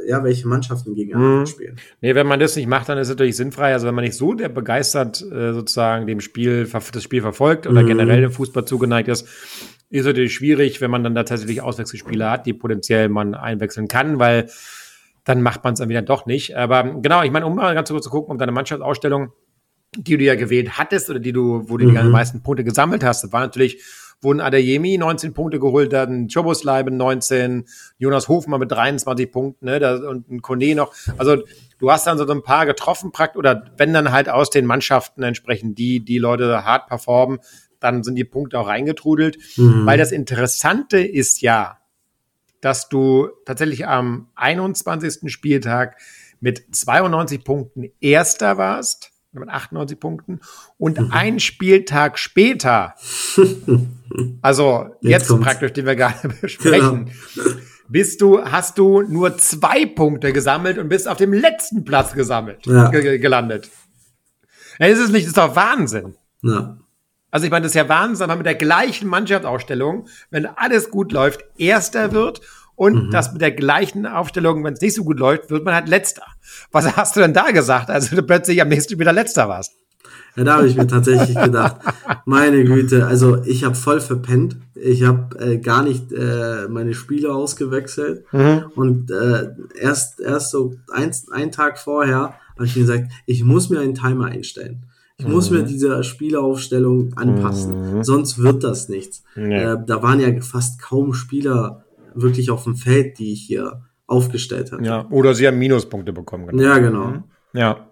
äh, 0.06 0.10
ja, 0.10 0.24
welche 0.24 0.48
Mannschaften 0.48 0.94
gegeneinander 0.94 1.42
mhm. 1.42 1.46
spielen. 1.48 1.76
Nee, 2.02 2.16
wenn 2.16 2.28
man 2.28 2.40
das 2.40 2.56
nicht 2.56 2.68
macht, 2.68 2.90
dann 2.90 2.98
ist 2.98 3.08
es 3.08 3.14
natürlich 3.14 3.36
sinnfrei. 3.36 3.74
Also 3.74 3.88
wenn 3.88 3.96
man 3.96 4.04
nicht 4.04 4.16
so 4.16 4.34
der 4.34 4.50
begeistert 4.50 5.22
äh, 5.22 5.54
sozusagen 5.54 6.08
dem 6.08 6.22
Spiel, 6.22 6.68
das 6.68 7.04
Spiel 7.04 7.22
verfolgt 7.22 7.68
oder 7.68 7.82
mhm. 7.82 7.88
generell 7.88 8.22
dem 8.22 8.32
Fußball 8.32 8.66
zugeneigt 8.66 9.10
ist, 9.10 9.28
ist 9.90 10.06
natürlich 10.06 10.34
schwierig, 10.34 10.82
wenn 10.82 10.92
man 10.92 11.04
dann 11.04 11.16
da 11.16 11.24
tatsächlich 11.24 11.62
Auswechselspieler 11.62 12.30
hat, 12.30 12.46
die 12.46 12.54
potenziell 12.54 13.10
man 13.10 13.34
einwechseln 13.36 13.88
kann, 13.88 14.20
weil 14.20 14.50
dann 15.28 15.42
macht 15.42 15.62
man 15.66 15.74
es 15.74 15.80
dann 15.80 15.90
wieder 15.90 16.02
doch 16.02 16.26
nicht. 16.26 16.56
Aber 16.56 16.84
genau, 17.02 17.22
ich 17.22 17.32
meine, 17.32 17.46
um 17.46 17.56
mal 17.56 17.76
ganz 17.76 17.90
kurz 17.90 18.06
zu 18.06 18.10
gucken, 18.10 18.32
um 18.32 18.38
deine 18.38 18.54
Mannschaftsausstellung, 18.54 19.34
die 19.98 20.18
du 20.18 20.24
ja 20.24 20.36
gewählt 20.36 20.78
hattest 20.78 21.10
oder 21.10 21.20
die 21.20 21.34
du, 21.34 21.70
wo 21.70 21.76
du 21.76 21.86
mhm. 21.86 21.96
die 21.96 22.04
meisten 22.04 22.44
Punkte 22.44 22.64
gesammelt 22.64 23.04
hast, 23.04 23.26
das 23.26 23.34
war 23.34 23.42
natürlich, 23.42 23.84
wurden 24.22 24.40
Adeyemi 24.40 24.98
19 24.98 25.34
Punkte 25.34 25.60
geholt, 25.60 25.92
dann 25.92 26.30
Chobosleiben 26.34 26.96
19, 26.96 27.66
Jonas 27.98 28.30
Hofmann 28.30 28.62
mit 28.62 28.72
23 28.72 29.30
Punkten, 29.30 29.66
ne, 29.66 29.80
da, 29.80 29.98
und 29.98 30.32
ein 30.32 30.42
Kone 30.42 30.76
noch. 30.76 30.94
Also 31.18 31.44
du 31.78 31.92
hast 31.92 32.08
dann 32.08 32.18
so 32.18 32.26
ein 32.26 32.42
paar 32.42 32.66
getroffen, 32.66 33.12
praktisch, 33.12 33.38
oder 33.38 33.70
wenn 33.76 33.92
dann 33.92 34.14
halt 34.14 34.30
aus 34.30 34.50
den 34.50 34.66
Mannschaften 34.66 35.24
entsprechend 35.24 35.78
die, 35.78 36.06
die 36.06 36.20
Leute 36.20 36.64
hart 36.64 36.88
performen, 36.88 37.40
dann 37.82 38.02
sind 38.02 38.16
die 38.16 38.24
Punkte 38.24 38.60
auch 38.60 38.68
reingetrudelt. 38.68 39.38
Mhm. 39.58 39.86
Weil 39.86 39.98
das 39.98 40.14
Interessante 40.14 41.00
ist 41.00 41.42
ja, 41.42 41.80
dass 42.62 42.90
du 42.90 43.30
tatsächlich 43.46 43.88
am 43.88 44.30
21. 44.36 45.32
Spieltag 45.32 45.98
mit 46.40 46.64
92 46.76 47.44
Punkten 47.44 47.92
Erster 48.00 48.58
warst, 48.58 49.12
mit 49.32 49.50
98 49.50 50.00
Punkten, 50.00 50.40
und 50.78 51.00
mhm. 51.00 51.12
ein 51.12 51.40
Spieltag 51.40 52.18
später, 52.18 52.96
also 54.42 54.88
jetzt, 55.02 55.30
jetzt 55.30 55.42
praktisch, 55.42 55.74
den 55.74 55.86
wir 55.86 55.96
gerade 55.96 56.30
besprechen, 56.42 57.12
genau. 57.36 57.50
bist 57.88 58.22
du, 58.22 58.44
hast 58.44 58.78
du 58.78 59.02
nur 59.02 59.38
zwei 59.38 59.86
Punkte 59.86 60.34
gesammelt 60.34 60.78
und 60.78 60.90
bist 60.90 61.08
auf 61.08 61.18
dem 61.18 61.34
letzten 61.34 61.84
Platz 61.84 62.14
gesammelt, 62.14 62.66
ja. 62.66 62.90
gelandet. 62.90 63.70
Ja, 64.80 64.88
ist 64.88 65.00
es 65.00 65.10
nicht, 65.10 65.24
das 65.24 65.30
ist 65.30 65.38
doch 65.38 65.56
Wahnsinn. 65.56 66.16
Ja. 66.44 66.78
Also 67.32 67.46
ich 67.46 67.52
meine, 67.52 67.64
das 67.64 67.72
ist 67.72 67.76
ja 67.76 67.90
Wahnsinn, 67.90 68.22
wenn 68.22 68.30
man 68.30 68.38
mit 68.40 68.48
der 68.48 68.56
gleichen 68.56 69.08
Mannschaftsausstellung, 69.08 70.08
wenn 70.30 70.46
alles 70.46 70.90
gut 70.90 71.12
läuft, 71.12 71.44
Erster 71.58 72.14
wird 72.14 72.42
und 72.76 73.08
mhm. 73.08 73.12
das 73.12 73.34
mit 73.34 73.42
der 73.42 73.52
gleichen 73.52 74.06
Aufstellung, 74.06 74.64
wenn 74.64 74.74
es 74.74 74.82
nicht 74.82 74.96
so 74.96 75.04
gut 75.04 75.20
läuft, 75.20 75.50
wird 75.50 75.66
man 75.66 75.74
halt 75.74 75.90
Letzter. 75.90 76.24
Was 76.72 76.96
hast 76.96 77.16
du 77.16 77.20
denn 77.20 77.34
da 77.34 77.52
gesagt, 77.52 77.90
als 77.90 78.10
du 78.10 78.24
plötzlich 78.24 78.62
am 78.62 78.70
nächsten 78.70 78.98
wieder 79.00 79.14
Letzter 79.14 79.50
warst? 79.50 79.74
Ja, 80.38 80.44
da 80.44 80.58
habe 80.58 80.68
ich 80.68 80.78
mir 80.78 80.86
tatsächlich 80.86 81.36
gedacht, 81.36 81.78
meine 82.26 82.64
Güte, 82.64 83.08
also 83.08 83.44
ich 83.44 83.64
habe 83.64 83.74
voll 83.74 84.00
verpennt. 84.00 84.58
Ich 84.76 85.04
habe 85.04 85.36
äh, 85.40 85.58
gar 85.58 85.82
nicht 85.82 86.12
äh, 86.14 86.68
meine 86.70 86.94
Spiele 86.94 87.34
ausgewechselt. 87.34 88.24
Mhm. 88.32 88.66
Und 88.76 89.10
äh, 89.10 89.50
erst, 89.80 90.20
erst 90.20 90.52
so 90.52 90.76
ein, 90.94 91.12
ein 91.32 91.52
Tag 91.52 91.80
vorher 91.80 92.36
habe 92.54 92.66
ich 92.66 92.76
mir 92.76 92.84
gesagt, 92.84 93.12
ich 93.26 93.44
muss 93.44 93.70
mir 93.70 93.80
einen 93.80 93.96
Timer 93.96 94.26
einstellen. 94.26 94.84
Ich 95.20 95.26
mhm. 95.26 95.32
muss 95.32 95.50
mir 95.50 95.64
mhm. 95.64 95.68
diese 95.68 96.04
Spielaufstellung 96.04 97.14
anpassen, 97.18 97.98
mhm. 97.98 98.04
sonst 98.04 98.38
wird 98.38 98.64
das 98.64 98.88
nichts. 98.88 99.24
Nee. 99.36 99.58
Äh, 99.58 99.78
da 99.86 100.04
waren 100.04 100.20
ja 100.20 100.42
fast 100.42 100.80
kaum 100.80 101.14
Spieler 101.14 101.86
wirklich 102.14 102.52
auf 102.52 102.64
dem 102.66 102.76
Feld, 102.76 103.18
die 103.18 103.34
ich 103.34 103.42
hier 103.42 103.82
aufgestellt 104.06 104.72
habe. 104.72 104.86
Ja, 104.86 105.08
oder 105.10 105.34
sie 105.34 105.48
haben 105.48 105.58
Minuspunkte 105.58 106.14
bekommen. 106.14 106.48
Genau. 106.48 106.64
Ja, 106.64 106.78
genau. 106.78 107.08
Mhm. 107.08 107.24
Ja. 107.54 107.88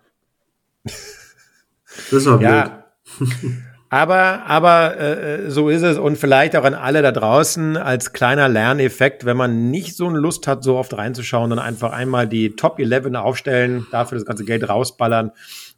Das 2.12 2.26
war 2.26 2.38
blöd. 2.38 2.50
Ja. 2.50 2.86
Aber, 3.90 4.46
aber 4.48 5.00
äh, 5.00 5.52
so 5.52 5.70
ist 5.70 5.84
es 5.84 5.98
und 5.98 6.18
vielleicht 6.18 6.56
auch 6.56 6.64
an 6.64 6.74
alle 6.74 7.02
da 7.02 7.12
draußen 7.12 7.78
als 7.78 8.14
kleiner 8.14 8.50
Lerneffekt, 8.50 9.26
wenn 9.26 9.38
man 9.38 9.70
nicht 9.70 9.96
so 9.96 10.08
eine 10.08 10.18
Lust 10.18 10.48
hat, 10.48 10.64
so 10.64 10.78
oft 10.78 10.98
reinzuschauen, 10.98 11.52
dann 11.52 11.60
einfach 11.60 11.94
einmal 11.94 12.28
die 12.28 12.56
Top 12.56 12.80
11 12.80 13.14
aufstellen, 13.16 13.86
dafür 13.92 14.18
das 14.18 14.26
ganze 14.26 14.44
Geld 14.44 14.68
rausballern 14.68 15.32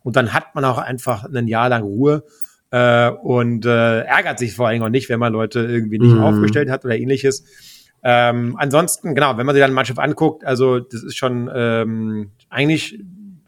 und 0.03 0.15
dann 0.15 0.33
hat 0.33 0.55
man 0.55 0.63
auch 0.63 0.77
einfach 0.77 1.25
ein 1.25 1.47
Jahr 1.47 1.67
lang 1.67 1.83
Ruhe 1.83 2.23
äh, 2.71 3.09
und 3.09 3.65
äh, 3.65 4.01
ärgert 4.01 4.39
sich 4.39 4.55
vor 4.55 4.69
allem 4.69 4.83
auch 4.83 4.89
nicht, 4.89 5.09
wenn 5.09 5.19
man 5.19 5.33
Leute 5.33 5.59
irgendwie 5.59 5.99
nicht 5.99 6.13
mhm. 6.13 6.23
aufgestellt 6.23 6.69
hat 6.69 6.85
oder 6.85 6.97
ähnliches. 6.97 7.43
Ähm, 8.03 8.55
ansonsten, 8.57 9.15
genau, 9.15 9.37
wenn 9.37 9.45
man 9.45 9.53
sich 9.53 9.63
dann 9.63 9.73
Mannschaft 9.73 9.99
anguckt, 9.99 10.45
also 10.45 10.79
das 10.79 11.03
ist 11.03 11.17
schon 11.17 11.49
ähm, 11.53 12.31
eigentlich 12.49 12.99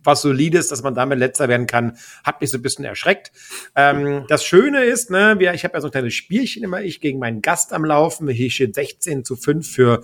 was 0.09 0.21
Solides, 0.21 0.67
dass 0.67 0.83
man 0.83 0.95
damit 0.95 1.19
letzter 1.19 1.47
werden 1.47 1.67
kann, 1.67 1.97
hat 2.23 2.41
mich 2.41 2.51
so 2.51 2.57
ein 2.57 2.61
bisschen 2.61 2.85
erschreckt. 2.85 3.31
Ähm, 3.75 4.25
das 4.27 4.43
Schöne 4.43 4.83
ist, 4.83 5.09
ne, 5.09 5.35
wir, 5.37 5.53
ich 5.53 5.63
habe 5.63 5.75
ja 5.75 5.81
so 5.81 5.87
ein 5.87 5.91
kleines 5.91 6.13
Spielchen 6.13 6.63
immer, 6.63 6.81
ich 6.81 6.99
gegen 6.99 7.19
meinen 7.19 7.41
Gast 7.41 7.73
am 7.73 7.85
Laufen. 7.85 8.27
Hier 8.27 8.51
steht 8.51 8.75
16 8.75 9.23
zu 9.23 9.35
5 9.35 9.69
für 9.69 10.01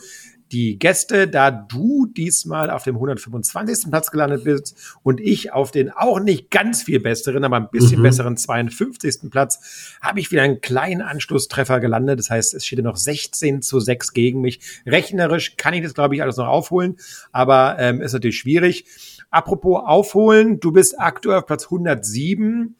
die 0.51 0.77
Gäste, 0.77 1.27
da 1.27 1.49
du 1.51 2.05
diesmal 2.05 2.69
auf 2.69 2.83
dem 2.83 2.95
125. 2.95 3.89
Platz 3.89 4.11
gelandet 4.11 4.43
bist 4.43 4.97
und 5.01 5.19
ich 5.19 5.53
auf 5.53 5.71
den 5.71 5.89
auch 5.89 6.19
nicht 6.19 6.51
ganz 6.51 6.83
viel 6.83 6.99
besseren, 6.99 7.43
aber 7.43 7.57
ein 7.57 7.69
bisschen 7.71 7.99
mhm. 7.99 8.03
besseren 8.03 8.37
52. 8.37 9.31
Platz, 9.31 9.97
habe 10.01 10.19
ich 10.19 10.31
wieder 10.31 10.43
einen 10.43 10.61
kleinen 10.61 11.01
Anschlusstreffer 11.01 11.79
gelandet. 11.79 12.19
Das 12.19 12.29
heißt, 12.29 12.53
es 12.53 12.65
steht 12.65 12.83
noch 12.83 12.95
16 12.95 13.61
zu 13.61 13.79
6 13.79 14.13
gegen 14.13 14.41
mich. 14.41 14.59
Rechnerisch 14.85 15.57
kann 15.57 15.73
ich 15.73 15.83
das, 15.83 15.93
glaube 15.93 16.15
ich, 16.15 16.21
alles 16.21 16.37
noch 16.37 16.47
aufholen, 16.47 16.97
aber 17.31 17.77
ähm, 17.79 18.01
ist 18.01 18.13
natürlich 18.13 18.37
schwierig. 18.37 18.85
Apropos 19.31 19.81
aufholen, 19.85 20.59
du 20.59 20.71
bist 20.71 20.99
aktuell 20.99 21.39
auf 21.39 21.45
Platz 21.45 21.65
107. 21.65 22.75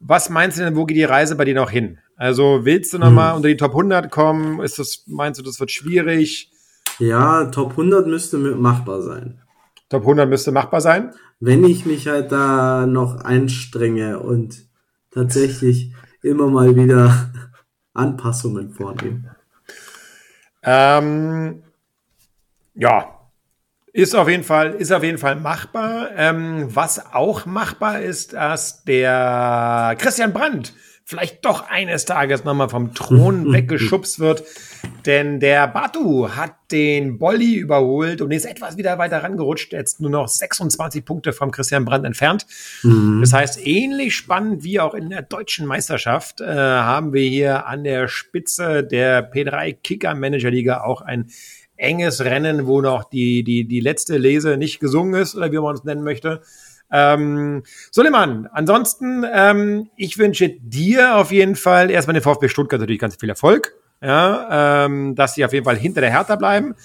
Was 0.00 0.30
meinst 0.30 0.58
du 0.58 0.62
denn, 0.62 0.76
wo 0.76 0.86
geht 0.86 0.96
die 0.96 1.04
Reise 1.04 1.34
bei 1.34 1.44
dir 1.44 1.54
noch 1.54 1.70
hin? 1.70 1.98
Also 2.16 2.64
willst 2.64 2.92
du 2.92 2.98
noch 2.98 3.08
hm. 3.08 3.14
mal 3.14 3.32
unter 3.32 3.48
die 3.48 3.56
Top 3.56 3.72
100 3.72 4.10
kommen? 4.10 4.60
Ist 4.60 4.78
das, 4.78 5.04
meinst 5.06 5.40
du, 5.40 5.44
das 5.44 5.58
wird 5.58 5.70
schwierig? 5.70 6.50
Ja, 6.98 7.44
Top 7.46 7.72
100 7.72 8.06
müsste 8.06 8.38
machbar 8.38 9.02
sein. 9.02 9.40
Top 9.88 10.02
100 10.02 10.28
müsste 10.28 10.52
machbar 10.52 10.80
sein? 10.80 11.12
Wenn 11.40 11.64
ich 11.64 11.86
mich 11.86 12.08
halt 12.08 12.32
da 12.32 12.86
noch 12.86 13.16
einstrenge 13.24 14.18
und 14.18 14.66
tatsächlich 15.10 15.92
immer 16.22 16.48
mal 16.48 16.74
wieder 16.74 17.30
Anpassungen 17.94 18.72
vornehme. 18.72 19.36
Ähm, 20.62 21.62
ja, 22.74 23.18
ist 23.92 24.14
auf 24.14 24.28
jeden 24.28 24.44
Fall, 24.44 24.74
ist 24.74 24.92
auf 24.92 25.02
jeden 25.02 25.18
Fall 25.18 25.36
machbar. 25.36 26.10
Ähm, 26.16 26.68
was 26.74 27.14
auch 27.14 27.46
machbar 27.46 28.00
ist, 28.00 28.32
dass 28.32 28.84
der 28.84 29.96
Christian 29.98 30.32
Brandt 30.32 30.74
vielleicht 31.08 31.42
doch 31.46 31.66
eines 31.70 32.04
Tages 32.04 32.44
nochmal 32.44 32.68
vom 32.68 32.92
Thron 32.92 33.50
weggeschubst 33.52 34.20
wird. 34.20 34.44
Denn 35.06 35.40
der 35.40 35.66
Batu 35.66 36.28
hat 36.28 36.54
den 36.70 37.18
Bolli 37.18 37.54
überholt 37.54 38.20
und 38.20 38.30
ist 38.30 38.44
etwas 38.44 38.76
wieder 38.76 38.98
weiter 38.98 39.22
rangerutscht. 39.22 39.72
Jetzt 39.72 40.02
nur 40.02 40.10
noch 40.10 40.28
26 40.28 41.06
Punkte 41.06 41.32
vom 41.32 41.50
Christian 41.50 41.86
Brandt 41.86 42.04
entfernt. 42.04 42.46
Mhm. 42.82 43.22
Das 43.22 43.32
heißt, 43.32 43.66
ähnlich 43.66 44.14
spannend 44.16 44.64
wie 44.64 44.80
auch 44.80 44.92
in 44.92 45.08
der 45.08 45.22
deutschen 45.22 45.64
Meisterschaft 45.66 46.42
äh, 46.42 46.44
haben 46.44 47.14
wir 47.14 47.26
hier 47.26 47.66
an 47.66 47.84
der 47.84 48.08
Spitze 48.08 48.84
der 48.84 49.32
P3 49.32 49.78
Kicker 49.82 50.14
Manager 50.14 50.50
Liga 50.50 50.82
auch 50.82 51.00
ein 51.00 51.30
enges 51.78 52.22
Rennen, 52.22 52.66
wo 52.66 52.82
noch 52.82 53.04
die, 53.04 53.44
die, 53.44 53.66
die 53.66 53.80
letzte 53.80 54.18
Lese 54.18 54.58
nicht 54.58 54.78
gesungen 54.78 55.14
ist 55.14 55.34
oder 55.34 55.50
wie 55.50 55.58
man 55.58 55.74
es 55.74 55.84
nennen 55.84 56.04
möchte. 56.04 56.42
Ähm, 56.90 57.62
Suleiman, 57.90 58.48
ansonsten, 58.52 59.24
ähm, 59.30 59.90
ich 59.96 60.18
wünsche 60.18 60.48
dir 60.48 61.16
auf 61.16 61.32
jeden 61.32 61.56
Fall 61.56 61.90
erstmal 61.90 62.14
den 62.14 62.22
VfB 62.22 62.48
Stuttgart 62.48 62.80
natürlich 62.80 63.00
ganz 63.00 63.16
viel 63.16 63.28
Erfolg. 63.28 63.74
Ja, 64.00 64.84
ähm, 64.84 65.16
dass 65.16 65.34
sie 65.34 65.44
auf 65.44 65.52
jeden 65.52 65.64
Fall 65.64 65.76
hinter 65.76 66.00
der 66.00 66.10
Hertha 66.10 66.36
bleiben. 66.36 66.76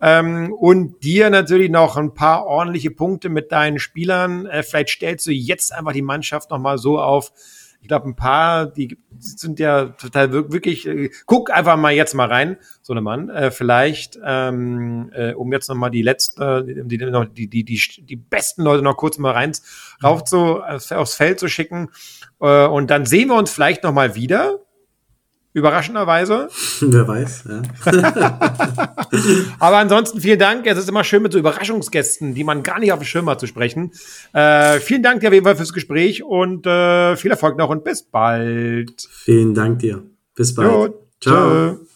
Ähm, 0.00 0.52
und 0.52 1.02
dir 1.02 1.28
natürlich 1.30 1.70
noch 1.70 1.96
ein 1.96 2.14
paar 2.14 2.46
ordentliche 2.46 2.90
Punkte 2.90 3.30
mit 3.30 3.50
deinen 3.50 3.78
Spielern. 3.78 4.46
Äh, 4.46 4.62
vielleicht 4.62 4.90
stellst 4.90 5.26
du 5.26 5.32
jetzt 5.32 5.72
einfach 5.72 5.92
die 5.92 6.02
Mannschaft 6.02 6.50
nochmal 6.50 6.78
so 6.78 7.00
auf, 7.00 7.32
ich 7.80 7.88
glaube, 7.88 8.08
ein 8.08 8.16
paar, 8.16 8.66
die 8.66 8.98
sind 9.18 9.58
ja 9.58 9.86
total 9.86 10.32
wirklich, 10.32 10.86
äh, 10.86 11.10
guck 11.26 11.50
einfach 11.50 11.76
mal 11.76 11.92
jetzt 11.92 12.14
mal 12.14 12.28
rein, 12.28 12.58
so 12.82 12.92
eine 12.92 13.00
Mann, 13.00 13.28
äh, 13.28 13.50
vielleicht, 13.50 14.18
ähm, 14.24 15.10
äh, 15.14 15.32
um 15.32 15.52
jetzt 15.52 15.68
nochmal 15.68 15.90
die 15.90 16.02
letzte, 16.02 16.64
die, 16.64 16.98
die, 16.98 17.48
die, 17.48 17.64
die, 17.64 18.04
die 18.04 18.16
besten 18.16 18.62
Leute 18.62 18.82
noch 18.82 18.96
kurz 18.96 19.18
mal 19.18 19.32
rein 19.32 19.52
rauf 20.02 20.24
zu, 20.24 20.60
aufs 20.62 21.14
Feld 21.14 21.40
zu 21.40 21.48
schicken. 21.48 21.88
Äh, 22.40 22.66
und 22.66 22.90
dann 22.90 23.06
sehen 23.06 23.28
wir 23.28 23.36
uns 23.36 23.50
vielleicht 23.50 23.84
nochmal 23.84 24.14
wieder 24.14 24.60
Überraschenderweise. 25.58 26.48
Wer 26.80 27.08
weiß, 27.08 27.44
ja. 27.48 27.62
Aber 29.58 29.76
ansonsten 29.78 30.20
vielen 30.20 30.38
Dank. 30.38 30.66
Es 30.66 30.78
ist 30.78 30.88
immer 30.88 31.04
schön 31.04 31.22
mit 31.22 31.32
so 31.32 31.38
Überraschungsgästen, 31.38 32.34
die 32.34 32.44
man 32.44 32.62
gar 32.62 32.78
nicht 32.78 32.92
auf 32.92 33.00
dem 33.00 33.04
Schirm 33.04 33.28
hat, 33.28 33.40
zu 33.40 33.46
sprechen. 33.46 33.92
Äh, 34.32 34.80
vielen 34.80 35.02
Dank 35.02 35.20
dir 35.20 35.28
auf 35.28 35.34
jeden 35.34 35.44
Fall 35.44 35.56
fürs 35.56 35.72
Gespräch 35.72 36.22
und 36.22 36.66
äh, 36.66 37.16
viel 37.16 37.30
Erfolg 37.30 37.58
noch 37.58 37.70
und 37.70 37.84
bis 37.84 38.02
bald. 38.02 39.08
Vielen 39.10 39.54
Dank 39.54 39.80
dir. 39.80 40.02
Bis 40.34 40.54
bald. 40.54 40.70
Jo, 40.70 40.94
ciao. 41.20 41.74
ciao. 41.74 41.87